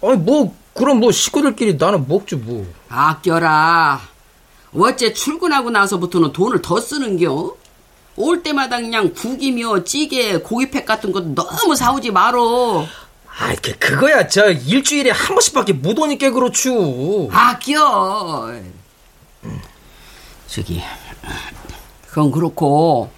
[0.00, 2.64] 아니 뭐 그럼 뭐 식구들끼리 나는 먹지 뭐.
[2.88, 4.00] 아껴라.
[4.72, 7.56] 어째 출근하고 나서부터는 돈을 더 쓰는겨?
[8.14, 12.86] 올 때마다 그냥 국이며 찌개, 고기팩 같은 거 너무 사오지 말어.
[13.26, 17.28] 아, 그 그거야 저 일주일에 한 번씩밖에 못 오니까 그렇죠.
[17.32, 18.52] 아껴.
[20.46, 20.80] 저기
[22.06, 23.10] 그건 그렇고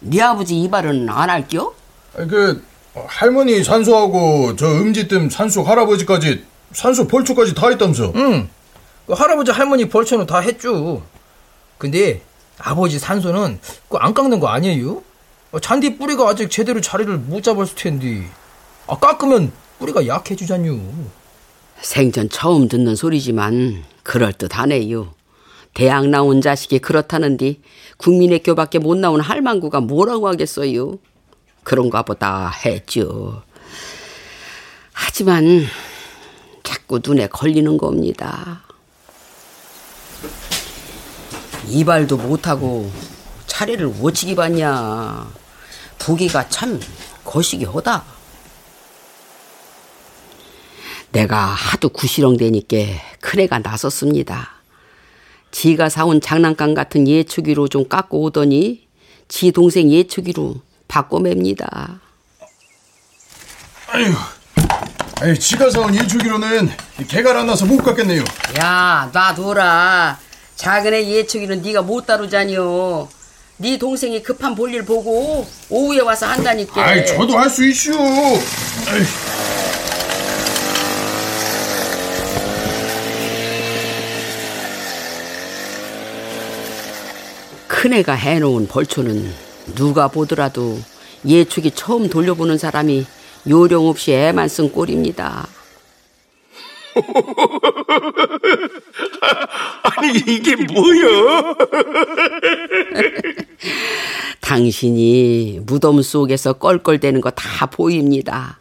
[0.00, 1.77] 네 아버지 이발은 안 할겨?
[2.26, 2.62] 그
[3.06, 8.12] 할머니 산소하고 저 음지뜸 산속 할아버지까지 산소 벌초까지 다 했다면서.
[8.16, 8.48] 응.
[9.06, 11.02] 그 할아버지 할머니 벌초는 다 했죠.
[11.78, 12.22] 근데
[12.58, 15.02] 아버지 산소는 그 안 깎는 거 아니에요?
[15.52, 18.24] 어, 잔디 뿌리가 아직 제대로 자리를 못 잡았을 텐데.
[18.86, 20.78] 아 깎으면 뿌리가 약해지잖요.
[21.80, 25.14] 생전 처음 듣는 소리지만 그럴듯하네요.
[25.74, 27.56] 대학 나온 자식이 그렇다는데
[27.98, 30.98] 국민학교밖에 못 나온 할망구가 뭐라고 하겠어요.
[31.68, 33.42] 그런가 보다 했죠.
[34.90, 35.66] 하지만
[36.62, 38.62] 자꾸 눈에 걸리는 겁니다.
[41.66, 42.90] 이발도 못하고
[43.46, 45.30] 차례를 어찌기 봤냐.
[45.98, 46.80] 부기가 참
[47.22, 48.02] 거시기 하다.
[51.12, 52.76] 내가 하도 구시렁대니까
[53.20, 54.52] 큰애가 나섰습니다.
[55.50, 58.88] 지가 사온 장난감 같은 예초기로 좀 깎고 오더니
[59.28, 62.00] 지 동생 예초기로 바꿔맵니다.
[63.90, 64.12] 아유,
[65.20, 66.70] 아유, 지가 사온 예초기로는
[67.08, 68.24] 개가 안 나서 못 깎겠네요.
[68.58, 70.18] 야, 놔둬라.
[70.56, 73.08] 작은 애 예초기는 네가 못 다루자니요.
[73.60, 76.82] 네 동생이 급한 볼일 보고 오후에 와서 한다니까.
[76.84, 77.92] 아이, 저도 할 수 있슈.
[77.92, 79.02] 아이.
[87.68, 90.78] 큰애가 해놓은 벌초는 누가 보더라도
[91.26, 93.06] 예축이 처음 돌려보는 사람이
[93.48, 95.46] 요령 없이 애만 쓴 꼴입니다.
[99.82, 101.54] 아니 이게 뭐야?
[104.40, 108.58] 당신이 무덤 속에서 껄껄대는 거 다 보입니다.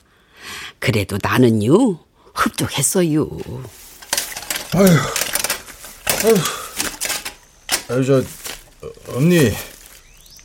[0.79, 1.97] 그래도 나는요
[2.33, 3.27] 흡족했어요.
[4.75, 4.85] 아유,
[6.23, 6.35] 아유,
[7.89, 8.21] 아유 저
[9.15, 9.51] 언니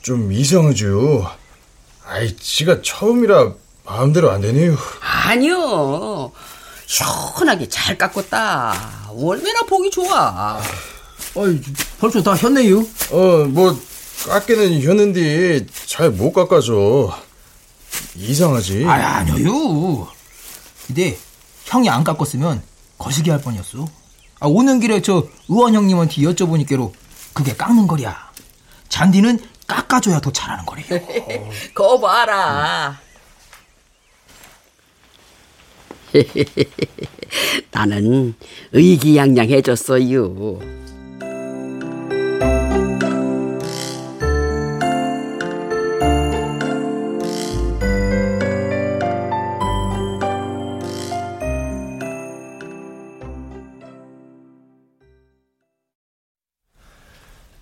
[0.02, 1.30] 좀 이상하죠.
[2.04, 3.52] 아이, 지가 처음이라
[3.84, 4.76] 마음대로 안 되네요.
[5.00, 6.32] 아니요.
[6.86, 9.10] 시원하게 잘 깎았다.
[9.16, 10.60] 얼마나 보기 좋아.
[11.34, 11.60] 어이,
[11.98, 12.80] 벌써 다 했네요.
[13.10, 13.78] 어, 뭐
[14.26, 17.16] 깎기는 했는데 잘 못 깎아서
[18.16, 18.84] 이상하지.
[18.86, 20.08] 아, 아니요.
[20.86, 21.16] 근데
[21.66, 22.62] 형이 안 깎았으면
[22.98, 23.86] 거시기 할 뻔이었어.
[24.40, 26.92] 아, 오는 길에 저 의원 형님한테 여쭤보니까로
[27.32, 28.30] 그게 깎는 거랴.
[28.88, 29.38] 잔디는
[29.72, 30.86] 깎아줘야 더 잘하는 거래요.
[31.74, 33.00] 거 봐라.
[37.72, 38.34] 나는
[38.72, 40.60] 의기양양해졌어요.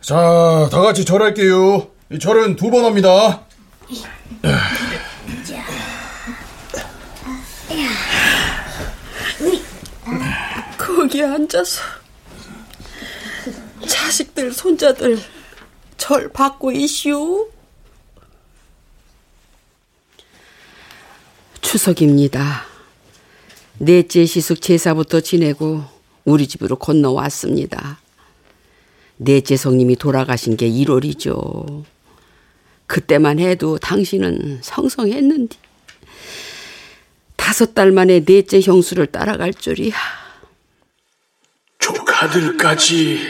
[0.00, 1.99] 자, 다 같이 절할게요.
[2.12, 3.46] 이 절은 두 번 합니다.
[10.76, 11.82] 거기 앉아서
[13.86, 15.18] 자식들, 손자들
[15.96, 17.48] 절 받고 이시오.
[21.60, 22.64] 추석입니다.
[23.78, 25.84] 넷째 시숙 제사부터 지내고
[26.24, 28.00] 우리 집으로 건너왔습니다.
[29.16, 31.84] 넷째 성님이 돌아가신 게 1월이죠.
[32.90, 35.56] 그때만 해도 당신은 성성했는데
[37.36, 39.94] 다섯 달 만에 넷째 형수를 따라갈 줄이야.
[41.78, 43.20] 조카들까지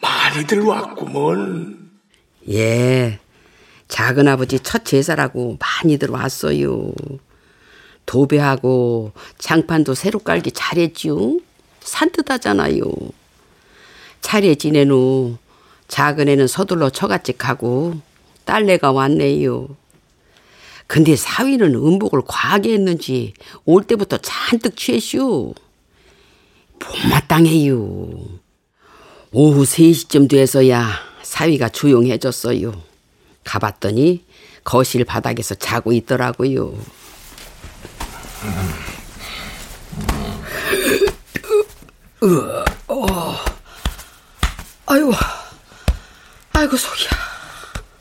[0.00, 1.90] 많이들 왔구먼.
[2.50, 3.18] 예,
[3.88, 6.92] 작은 아버지 첫 제사라고 많이들 왔어요.
[8.06, 11.40] 도배하고 장판도 새로 깔기 잘했지요.
[11.80, 12.84] 산뜻하잖아요.
[14.20, 15.36] 차례 지낸 후
[15.88, 18.08] 작은 애는 서둘러 처갓집하고
[18.50, 19.68] 딸내가 왔네요.
[20.88, 23.32] 근데 사위는 음복을 과하게 했는지
[23.64, 25.54] 올 때부터 잔뜩 취했슈.
[26.84, 27.76] 못마땅해요.
[29.30, 30.90] 오후 3시쯤 돼서야
[31.22, 32.72] 사위가 조용해졌어요.
[33.44, 34.24] 가봤더니
[34.64, 36.74] 거실 바닥에서 자고 있더라고요.
[42.24, 43.36] 으, 어.
[44.86, 45.12] 아이고,
[46.52, 47.29] 아이고 속이야.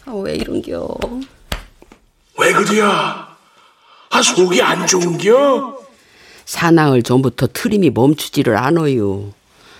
[0.09, 0.87] 아, 왜 이런겨?
[2.39, 3.37] 왜 그래야?
[4.09, 5.77] 아 속이 안 좋은겨?
[6.45, 9.31] 사나흘 전부터 트림이 멈추지를 않아요.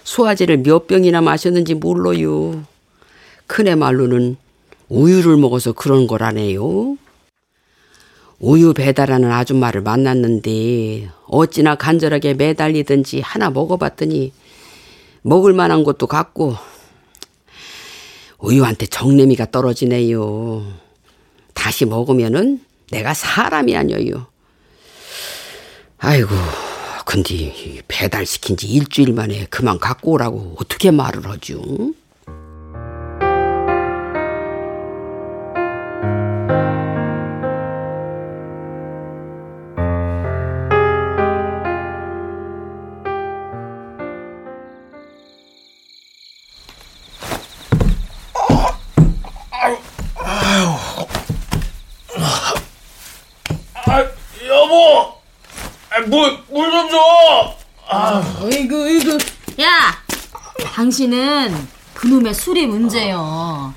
[0.03, 2.63] 소화제를 몇 병이나 마셨는지 몰라요.
[3.47, 4.37] 큰애 말로는
[4.89, 6.95] 우유를 먹어서 그런 거라네요.
[8.39, 14.31] 우유 배달하는 아줌마를 만났는데 어찌나 간절하게 매달리든지 하나 먹어봤더니
[15.23, 16.55] 먹을 만한 것도 같고
[18.39, 20.65] 우유한테 정내미가 떨어지네요.
[21.53, 22.61] 다시 먹으면은
[22.91, 24.27] 내가 사람이 아니에요.
[25.97, 26.29] 아이고,
[27.05, 31.61] 근데 배달시킨 지 일주일 만에 그만 갖고 오라고 어떻게 말을 하죠?
[61.04, 63.74] 당신은 그놈의 술이 문제요.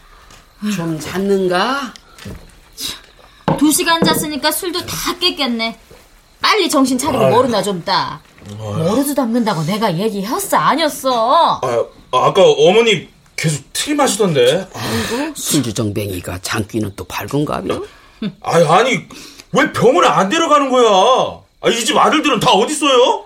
[0.74, 1.94] 좀 잤는가?
[3.58, 5.78] 두 시간 잤으니까 술도 다 깼겠네.
[6.40, 8.20] 빨리 정신 차리고 머리나 좀 따.
[8.58, 11.60] 머리도 담근다고 내가 얘기했어 아니었어?
[11.62, 14.66] 아, 아까 어머니 계속 틀 마시던데.
[15.36, 17.82] 술주정뱅이가 장기는 또 밝은가벼?
[18.42, 19.00] 아니, 아니,
[19.52, 20.88] 왜 병원에 안 데려가는 거야?
[21.60, 23.24] 아, 이 집 아들들은 다 어딨어요?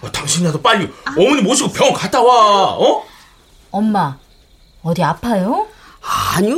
[0.00, 0.88] 아, 당신이라도 빨리
[1.18, 3.04] 어머니 모시고 병원 갔다 와, 어?
[3.78, 4.16] 엄마
[4.84, 5.66] 어디 아파요?
[6.00, 6.56] 아니요.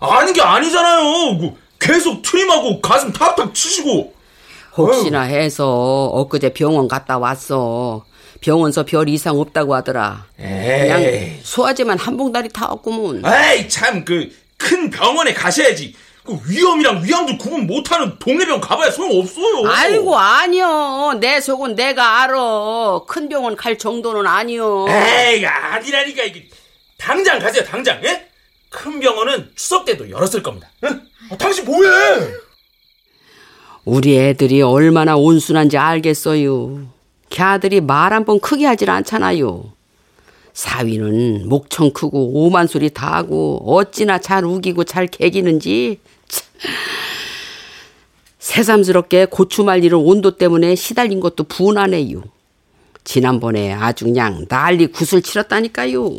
[0.00, 1.38] 아, 아는 게 아니잖아요.
[1.38, 4.14] 그 계속 트림하고 가슴 탁탁 치시고.
[4.76, 8.04] 혹시나 해서 엊그제 병원 갔다 왔어.
[8.40, 10.24] 병원서 별 이상 없다고 하더라.
[10.36, 13.22] 그냥 에이, 소화제만 한 봉다리 타왔구먼.
[13.26, 15.94] 에이, 참, 그, 큰 병원에 가셔야지.
[16.24, 19.68] 그 위험이랑 위험도 구분 못하는 동네병 가봐야 소용없어요.
[19.68, 21.18] 아이고 아니요.
[21.20, 23.00] 내 속은 내가 알아.
[23.06, 24.86] 큰 병원 갈 정도는 아니요.
[24.88, 26.48] 에이, 아니라니까, 이게.
[26.96, 28.26] 당장 가세요, 당장, 예?
[28.70, 30.68] 큰 병원은 추석 때도 열었을 겁니다.
[30.84, 31.02] 응?
[31.30, 31.90] 아, 당신 뭐해?
[33.84, 36.86] 우리 애들이 얼마나 온순한지 알겠어요.
[37.28, 39.72] 걔들이 말 한 번 크게 하질 않잖아요.
[40.54, 46.13] 사위는 목청 크고 오만 소리 다 하고 어찌나 잘 우기고 잘 개기는지 참.
[48.38, 52.22] 새삼스럽게 고추 말리는 온도 때문에 시달린 것도 분하네요.
[53.04, 56.10] 지난번에 아주 그냥 난리 구슬 치렀다니까요.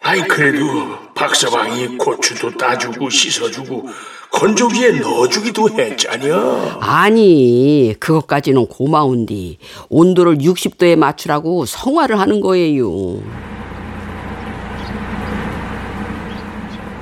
[0.00, 0.66] 아이 그래도
[1.14, 3.88] 박서방이 고추도 따주고 씻어주고
[4.34, 6.78] 건조기에 넣어주기도 했잖여.
[6.80, 13.20] 아니, 그것까지는 고마운디 온도를 60도에 맞추라고 성화를 하는 거예요.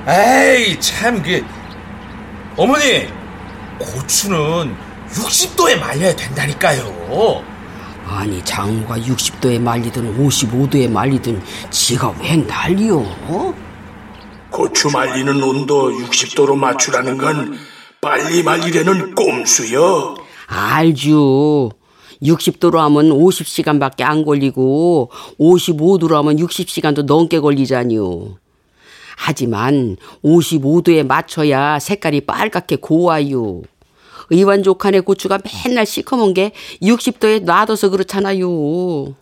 [0.07, 1.43] 에이, 참, 그,
[2.57, 3.07] 어머니,
[3.79, 4.75] 고추는
[5.11, 7.43] 60도에 말려야 된다니까요.
[8.07, 13.55] 아니, 장모가 60도에 말리든 55도에 말리든 지가 왜 난리요?
[14.51, 17.59] 고추 말리는 온도 60도로 맞추라는 건
[18.01, 20.15] 빨리 말리려는 꼼수여.
[20.47, 21.71] 알죠.
[22.23, 28.37] 60도로 하면 50시간밖에 안 걸리고 55도로 하면 60시간도 넘게 걸리잖요.
[29.25, 33.63] 하지만 55도에 맞춰야 색깔이 빨갛게 고와요.
[34.31, 36.51] 의완족한의 고추가 맨날 시커먼 게
[36.83, 39.15] 60도에 놔둬서 그렇잖아요.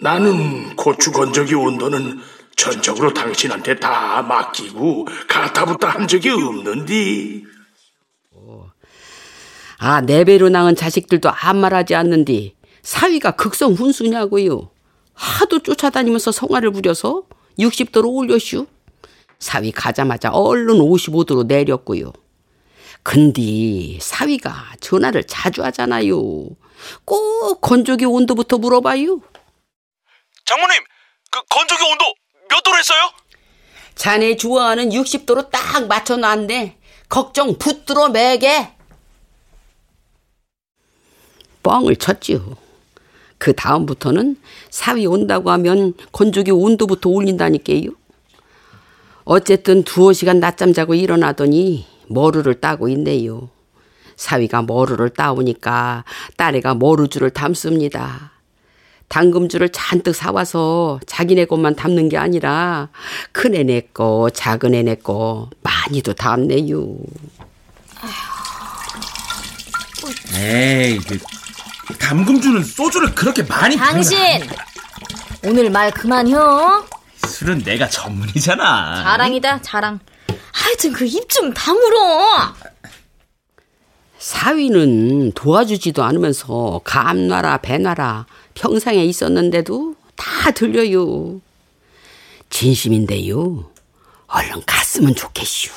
[0.00, 2.18] 나는 고추 건조기 온도는
[2.56, 7.44] 전적으로 당신한테 다 맡기고 가타부터 한 적이 없는디.
[9.78, 14.70] 아, 내 배로 낳은 자식들도 아무 말하지 않는디 사위가 극성 훈수냐고요.
[15.12, 17.22] 하도 쫓아다니면서 성화를 부려서
[17.60, 18.66] 60도로 올려슈.
[19.38, 22.12] 사위 가자마자 얼른 55도로 내렸고요.
[23.02, 26.18] 근데 사위가 전화를 자주 하잖아요.
[27.04, 29.20] 꼭 건조기 온도부터 물어봐요.
[30.44, 30.82] 장모님,
[31.30, 32.04] 그 건조기 온도
[32.48, 33.10] 몇 도로 했어요?
[33.94, 36.78] 자네 좋아하는 60도로 딱 맞춰놨네.
[37.08, 38.72] 걱정 붙들어 매게.
[41.62, 42.56] 뻥을 쳤지요.
[43.38, 47.90] 그 다음부터는 사위 온다고 하면 건조기 온도부터 올린다니까요.
[49.24, 53.48] 어쨌든 두어 시간 낮잠 자고 일어나더니 머루를 따고 있네요.
[54.16, 56.04] 사위가 머루를 따오니까
[56.36, 58.32] 딸애가 머루줄을 담습니다.
[59.08, 62.88] 당금줄을 잔뜩 사와서 자기네 것만 담는 게 아니라
[63.32, 66.96] 큰애네 거, 작은애네 거 많이도 담네요.
[70.36, 71.18] 에이, 그,
[71.98, 74.18] 담금주는 소주를 그렇게 많이 당신
[75.44, 76.84] 오늘 말 그만혀.
[77.26, 79.02] 술은 내가 전문이잖아.
[79.04, 80.00] 자랑이다 자랑.
[80.52, 82.54] 하여튼 그 입 좀 다물어.
[84.18, 91.40] 사위는 도와주지도 않으면서 감나라 배나라 평상에 있었는데도 다 들려요.
[92.50, 93.70] 진심인데요.
[94.28, 95.70] 얼른 갔으면 좋겠슈.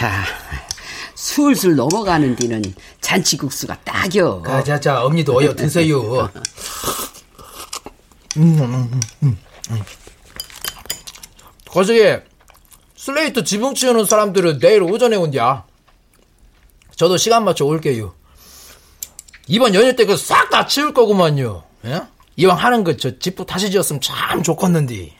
[0.00, 0.24] 자,
[1.14, 2.62] 술술 넘어가는 뒤는
[3.02, 4.42] 잔치국수가 딱여.
[4.46, 6.30] 자자자 언니도 어여 드세요.
[11.70, 12.16] 거시기
[12.96, 15.64] 슬레이트 지붕 치우는 사람들은 내일 오전에 온디야.
[16.96, 18.14] 저도 시간 맞춰 올게요.
[19.46, 21.62] 이번 연휴 때 그 싹 다 치울 거구만요.
[21.86, 22.02] 예?
[22.36, 25.12] 이왕 하는 거 저 집도 다시 지었으면 참 좋겠는데.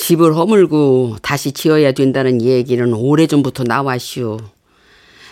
[0.00, 4.38] 집을 허물고 다시 지어야 된다는 얘기는 오래전부터 나왔슈.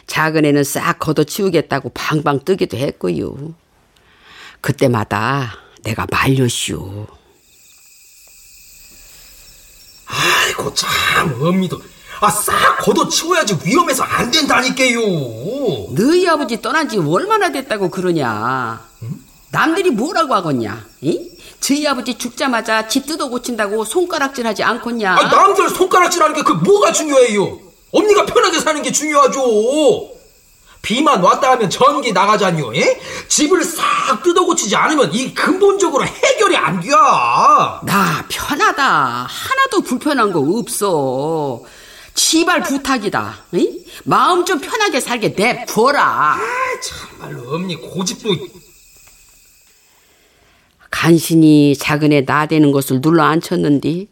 [0.07, 3.55] 작은 애는 싹 걷어치우겠다고 방방 뜨기도 했고요.
[4.61, 5.55] 그때마다
[5.85, 7.07] 내가 말렸슈.
[10.07, 11.81] 아이고 참 언니도
[12.21, 15.01] 아, 싹 걷어치워야지 위험해서 안 된다니까요.
[15.95, 18.87] 너희 아버지 떠난 지 얼마나 됐다고 그러냐.
[19.51, 20.85] 남들이 뭐라고 하겠냐.
[21.01, 21.38] 이?
[21.61, 25.13] 저희 아버지 죽자마자 집 뜯어 고친다고 손가락질하지 않겠냐.
[25.15, 27.59] 아, 남들 손가락질하는 게 그 뭐가 중요해요?
[27.93, 30.11] 언니가 편하게 사는 게 중요하죠.
[30.81, 32.75] 비만 왔다 하면 전기 나가자니요.
[32.77, 33.01] 예?
[33.29, 36.89] 집을 싹 뜯어 고치지 않으면 이 근본적으로 해결이 안 돼.
[36.91, 39.27] 나 편하다.
[39.29, 41.63] 하나도 불편한 거 없어.
[42.15, 43.35] 지발 부탁이다.
[43.53, 43.85] 이?
[44.05, 46.03] 마음 좀 편하게 살게 내둬라.
[46.03, 46.39] 아,
[46.81, 48.31] 참말로 언니 고집도
[50.99, 54.09] 간신히 작은 애 나대는 것을 눌러 앉혔는디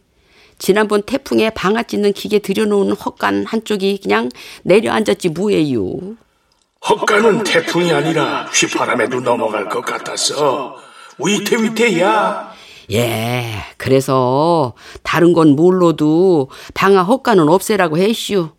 [0.56, 4.28] 지난번 태풍에 방아 찢는 기계 들여놓은 헛간 한쪽이 그냥
[4.62, 5.82] 내려앉았지 뭐예요.
[6.88, 10.76] 헛간은 태풍이 아니라 휘바람에도 넘어갈 것 같아서
[11.18, 12.52] 위태위태야.
[12.92, 18.50] 예, 그래서 다른 건 몰라도 방아 헛간은 없애라고 했슈.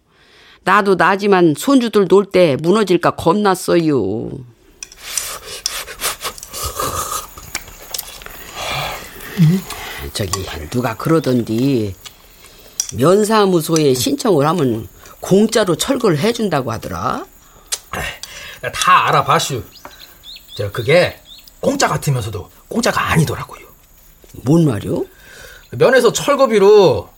[0.65, 4.29] 나도 나지만 손주들 놀 때 무너질까 겁났어요.
[10.13, 11.95] 저기 누가 그러던디
[12.93, 14.87] 면사무소에 신청을 하면
[15.19, 17.25] 공짜로 철거를 해준다고 하더라.
[18.73, 19.63] 다 알아봤슈.
[20.55, 21.19] 저 그게
[21.59, 23.65] 공짜 같으면서도 공짜가 아니더라고요.
[24.43, 25.05] 뭔 말이요?
[25.71, 27.09] 면에서 철거비로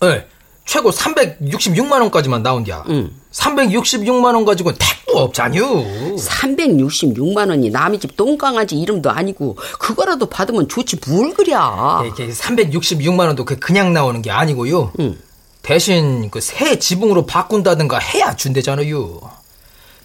[0.00, 0.26] 네,
[0.64, 2.84] 최고 366만 원까지만 나온디야.
[2.88, 3.10] 응.
[3.36, 6.16] 366만 원 가지고는 택도 없잖유.
[6.16, 12.04] 366만 원이 남의 집 똥강아지 이름도 아니고 그거라도 받으면 좋지 뭘 그랴.
[12.06, 14.92] 이게 366만 원도 그 그냥 나오는 게 아니고요.
[15.00, 15.18] 응.
[15.62, 19.20] 대신 그 새 지붕으로 바꾼다든가 해야 준대잖아요.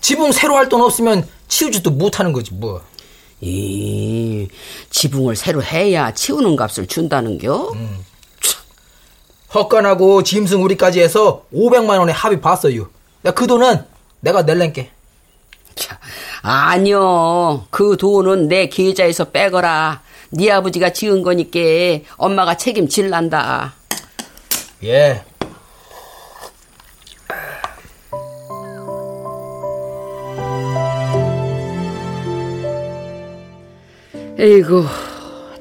[0.02, 2.82] 지붕 새로 할 돈 없으면 치우지도 못하는 거지 뭐.
[3.40, 4.48] 이
[4.90, 7.72] 지붕을 새로 해야 치우는 값을 준다는겨?
[7.74, 7.98] 음.
[9.54, 12.88] 헛간하고 짐승 우리까지 해서 500만 원에 합의 봤어요.
[13.30, 13.86] 그 돈은
[14.22, 14.90] 내가 낼랜게.
[16.42, 17.68] 아니요.
[17.70, 20.02] 그 돈은 내 계좌에서 빼거라.
[20.32, 21.60] 네 아버지가 지은 거니까
[22.18, 23.74] 엄마가 책임질란다.
[24.84, 25.24] 예.
[34.40, 34.86] 에이구,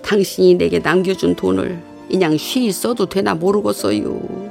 [0.02, 4.49] 당신이 내게 남겨준 돈을 그냥 쉬 써도 되나 모르겠어요.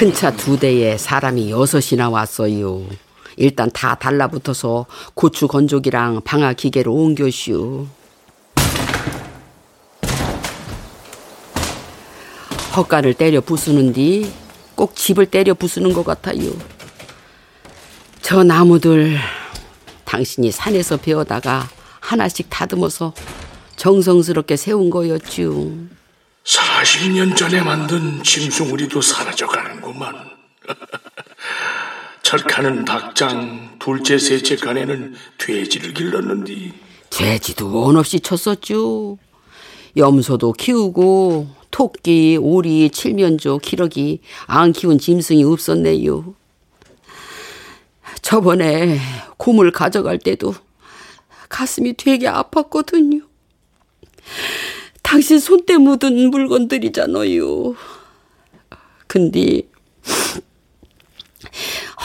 [0.00, 2.86] 큰 차 두 대에 사람이 여섯이나 왔어요.
[3.36, 7.86] 일단 다 달라붙어서 고추 건조기랑 방아 기계로 옮겨슈.
[12.74, 14.30] 헛간을 때려 부수는 뒤
[14.74, 16.50] 꼭 집을 때려 부수는 것 같아요.
[18.22, 19.18] 저 나무들
[20.06, 21.68] 당신이 산에서 베어다가
[22.00, 23.12] 하나씩 다듬어서
[23.76, 25.72] 정성스럽게 세운 거였죠.
[26.44, 30.30] 40년 전에 만든 짐승우리도 사라져가는구만.
[32.22, 36.72] 철카는 닭장, 둘째, 셋째 간에는 돼지를 길렀는디.
[37.10, 39.18] 돼지도 원 없이 쳤었죠.
[39.96, 46.34] 염소도 키우고 토끼, 오리, 칠면조, 기러기 안 키운 짐승이 없었네요.
[48.22, 48.98] 저번에
[49.36, 50.54] 곰을 가져갈 때도
[51.48, 53.24] 가슴이 되게 아팠거든요.
[55.10, 57.74] 당신 손때 묻은 물건들이잖아요.
[59.08, 59.62] 근데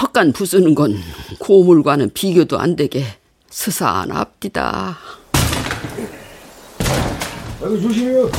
[0.02, 0.98] 헛간 부수는 건
[1.38, 3.06] 고물과는 비교도 안 되게
[3.52, 4.98] 스산합디다.
[7.62, 8.32] 아이고 조심해요.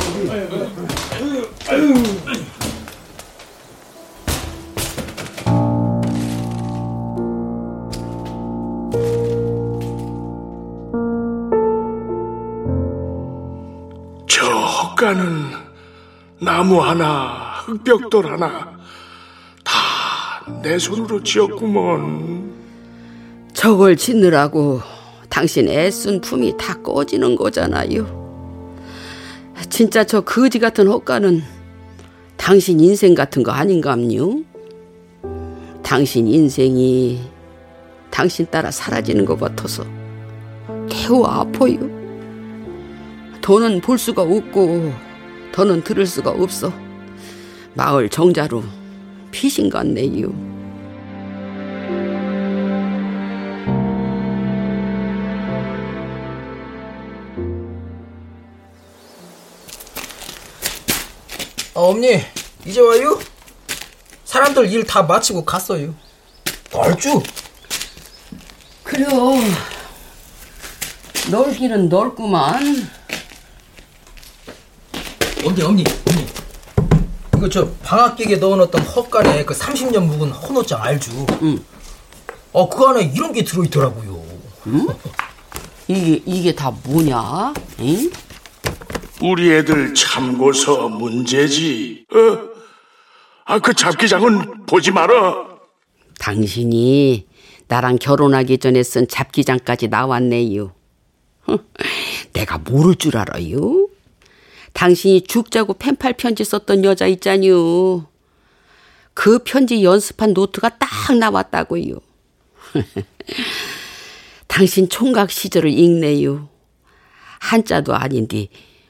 [1.65, 2.56] 저
[14.97, 15.51] 헛간은
[16.41, 18.79] 나무 하나, 흙벽돌 하나
[19.63, 22.55] 다 내 손으로 지었구먼.
[23.53, 24.81] 저걸 짓느라고
[25.29, 28.25] 당신 애쓴 품이 다 꺼지는 거잖아요.
[29.69, 31.43] 진짜 저 거지 같은 헛간은
[32.37, 34.43] 당신 인생 같은 거 아닌감요?
[35.83, 37.21] 당신 인생이
[38.11, 39.85] 당신 따라 사라지는 것 같아서
[40.89, 41.96] 매우 아파요.
[43.47, 44.93] 돈은 볼 수가 없고
[45.53, 46.73] 더는 들을 수가 없어.
[47.75, 48.65] 마을 정자로
[49.31, 50.33] 피신 같네요.
[61.75, 62.21] 아, 엄니
[62.65, 63.21] 이제 와요?
[64.25, 65.95] 사람들 일 다 마치고 갔어요.
[66.73, 67.23] 얼쭈.
[68.83, 69.09] 그래요.
[71.31, 72.89] 넓기는 넓구만.
[75.47, 76.27] 엄니, 엄니, 엄니.
[77.37, 81.13] 이거 저 방학객에 넣어놨던 헛간에 그 30년 묵은 헌옷장 알죠?
[81.43, 81.65] 응.
[82.53, 84.25] 어, 그 안에 이런 게 들어있더라고요.
[84.67, 84.87] 응?
[85.87, 87.55] 이게, 이게 다 뭐냐?
[87.79, 88.11] 응?
[89.23, 92.07] 우리 애들 참고서 문제지.
[92.13, 92.39] 어?
[93.45, 95.47] 아, 그 잡기장은 보지 마라.
[96.19, 97.29] 당신이
[97.69, 100.73] 나랑 결혼하기 전에 쓴 잡기장까지 나왔네요.
[102.33, 103.86] 내가 모를 줄 알아요?
[104.77, 108.07] 당신이 죽자고 펜팔 편지 썼던 여자 있잖요.
[109.15, 111.99] 그 편지 연습한 노트가 딱 나왔다고요.
[114.47, 116.51] 당신 총각 시절을 읽네요.
[117.41, 118.49] 한자도 아닌데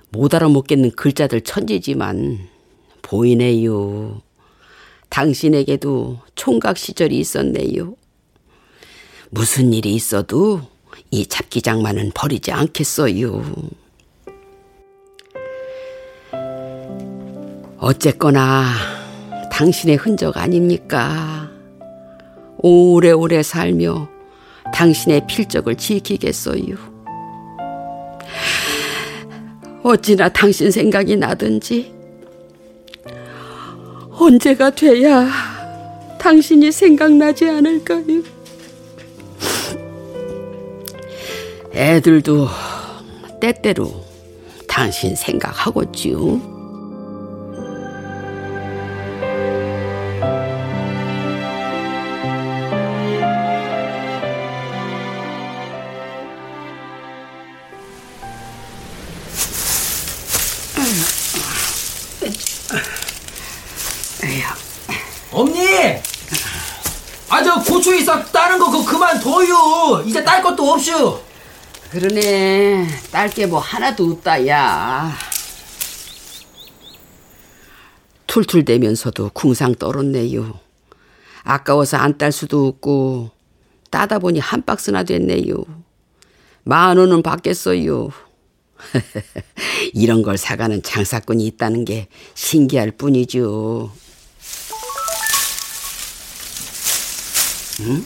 [0.08, 2.48] 못 알아먹겠는 글자들 천지지만
[3.02, 4.22] 보이네요.
[5.08, 7.94] 당신에게도 총각 시절이 있었네요.
[9.30, 10.62] 무슨 일이 있어도
[11.12, 13.85] 이 잡기장만은 버리지 않겠어요.
[17.78, 18.64] 어쨌거나
[19.52, 21.50] 당신의 흔적 아닙니까?
[22.58, 24.08] 오래오래 살며
[24.72, 26.96] 당신의 필적을 지키겠어요.
[29.82, 31.94] 어찌나 당신 생각이 나든지
[34.10, 35.28] 언제가 돼야
[36.18, 38.22] 당신이 생각나지 않을까요?
[41.72, 42.48] 애들도
[43.40, 44.04] 때때로
[44.66, 46.55] 당신 생각하겠지요.
[72.00, 72.86] 그러네.
[73.10, 75.10] 딸 게 뭐 하나도 없다, 야.
[78.26, 80.60] 툴툴대면서도 궁상 떨었네요.
[81.42, 83.30] 아까워서 안 딸 수도 없고,
[83.90, 85.64] 따다 보니 한 박스나 됐네요.
[86.64, 88.10] 만 원은 받겠어요.
[89.94, 93.90] 이런 걸 사가는 장사꾼이 있다는 게 신기할 뿐이죠.
[97.80, 98.04] 응?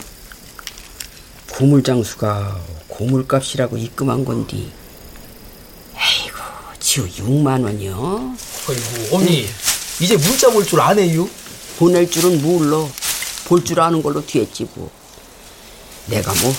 [1.52, 2.60] 고물장수가
[3.04, 4.70] 고물값이라고 입금한 건디.
[5.96, 6.38] 에이구,
[6.78, 8.34] 지우 6만 원이요?
[8.68, 9.46] 아이고, 엄니,
[10.02, 11.26] 이제 문자 볼 줄 아네요?
[11.78, 12.86] 보낼 줄은 몰라.
[13.48, 14.90] 볼 줄 아는 걸로 뒤했지 뭐.
[16.06, 16.52] 내가 뭐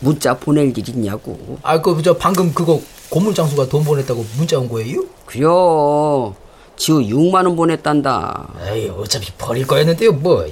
[0.00, 1.58] 문자 보낼 일 있냐고.
[1.62, 5.04] 아, 그, 저 방금 그거 고물장수가 돈 보냈다고 문자 온 거예요?
[5.26, 6.34] 그려.
[6.76, 8.54] 지우 6만 원 보냈단다.
[8.68, 10.44] 에이, 어차피 버릴 거였는데요, 뭐.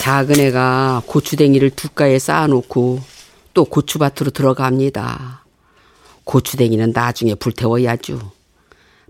[0.00, 3.00] 작은 애가 고추댕이를 두 가에 쌓아놓고
[3.52, 5.44] 또 고추밭으로 들어갑니다.
[6.24, 8.18] 고추댕이는 나중에 불태워야죠.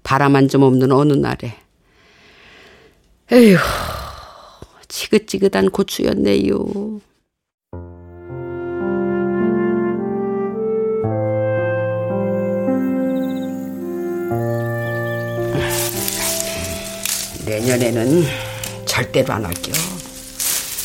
[0.02, 1.54] 바람 한 점 없는 어느 날에.
[3.30, 3.56] 에휴,
[4.88, 7.00] 지긋지긋한 고추였네요.
[17.46, 18.24] 내년에는
[18.86, 19.74] 절대로 안 할게요.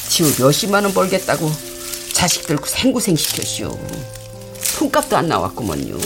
[0.07, 1.51] 지우 몇십만 원 벌겠다고
[2.13, 3.77] 자식들 생고생 시켰쇼.
[4.59, 5.97] 손값도 안 나왔구먼요.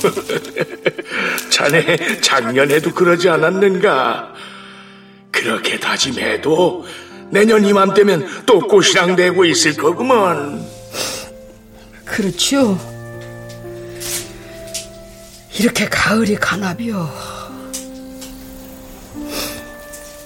[1.50, 4.32] 자네 작년에도 그러지 않았는가?
[5.30, 6.86] 그렇게 다짐해도
[7.30, 10.64] 내년 이맘때면 또 꽃이랑 대고 있을 거구먼.
[12.04, 12.78] 그렇죠.
[15.58, 17.10] 이렇게 가을이 가나비요.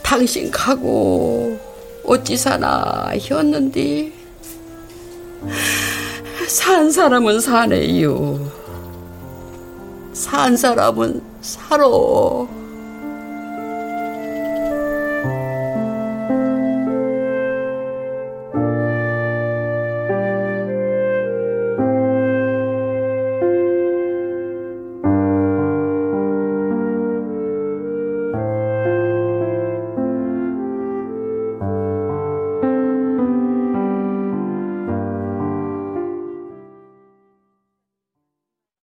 [0.03, 1.74] 당신 가고
[2.07, 4.13] 어찌 사나 혔는데
[6.47, 8.39] 산 사람은 사네요.
[10.13, 11.87] 산 사람은 살아.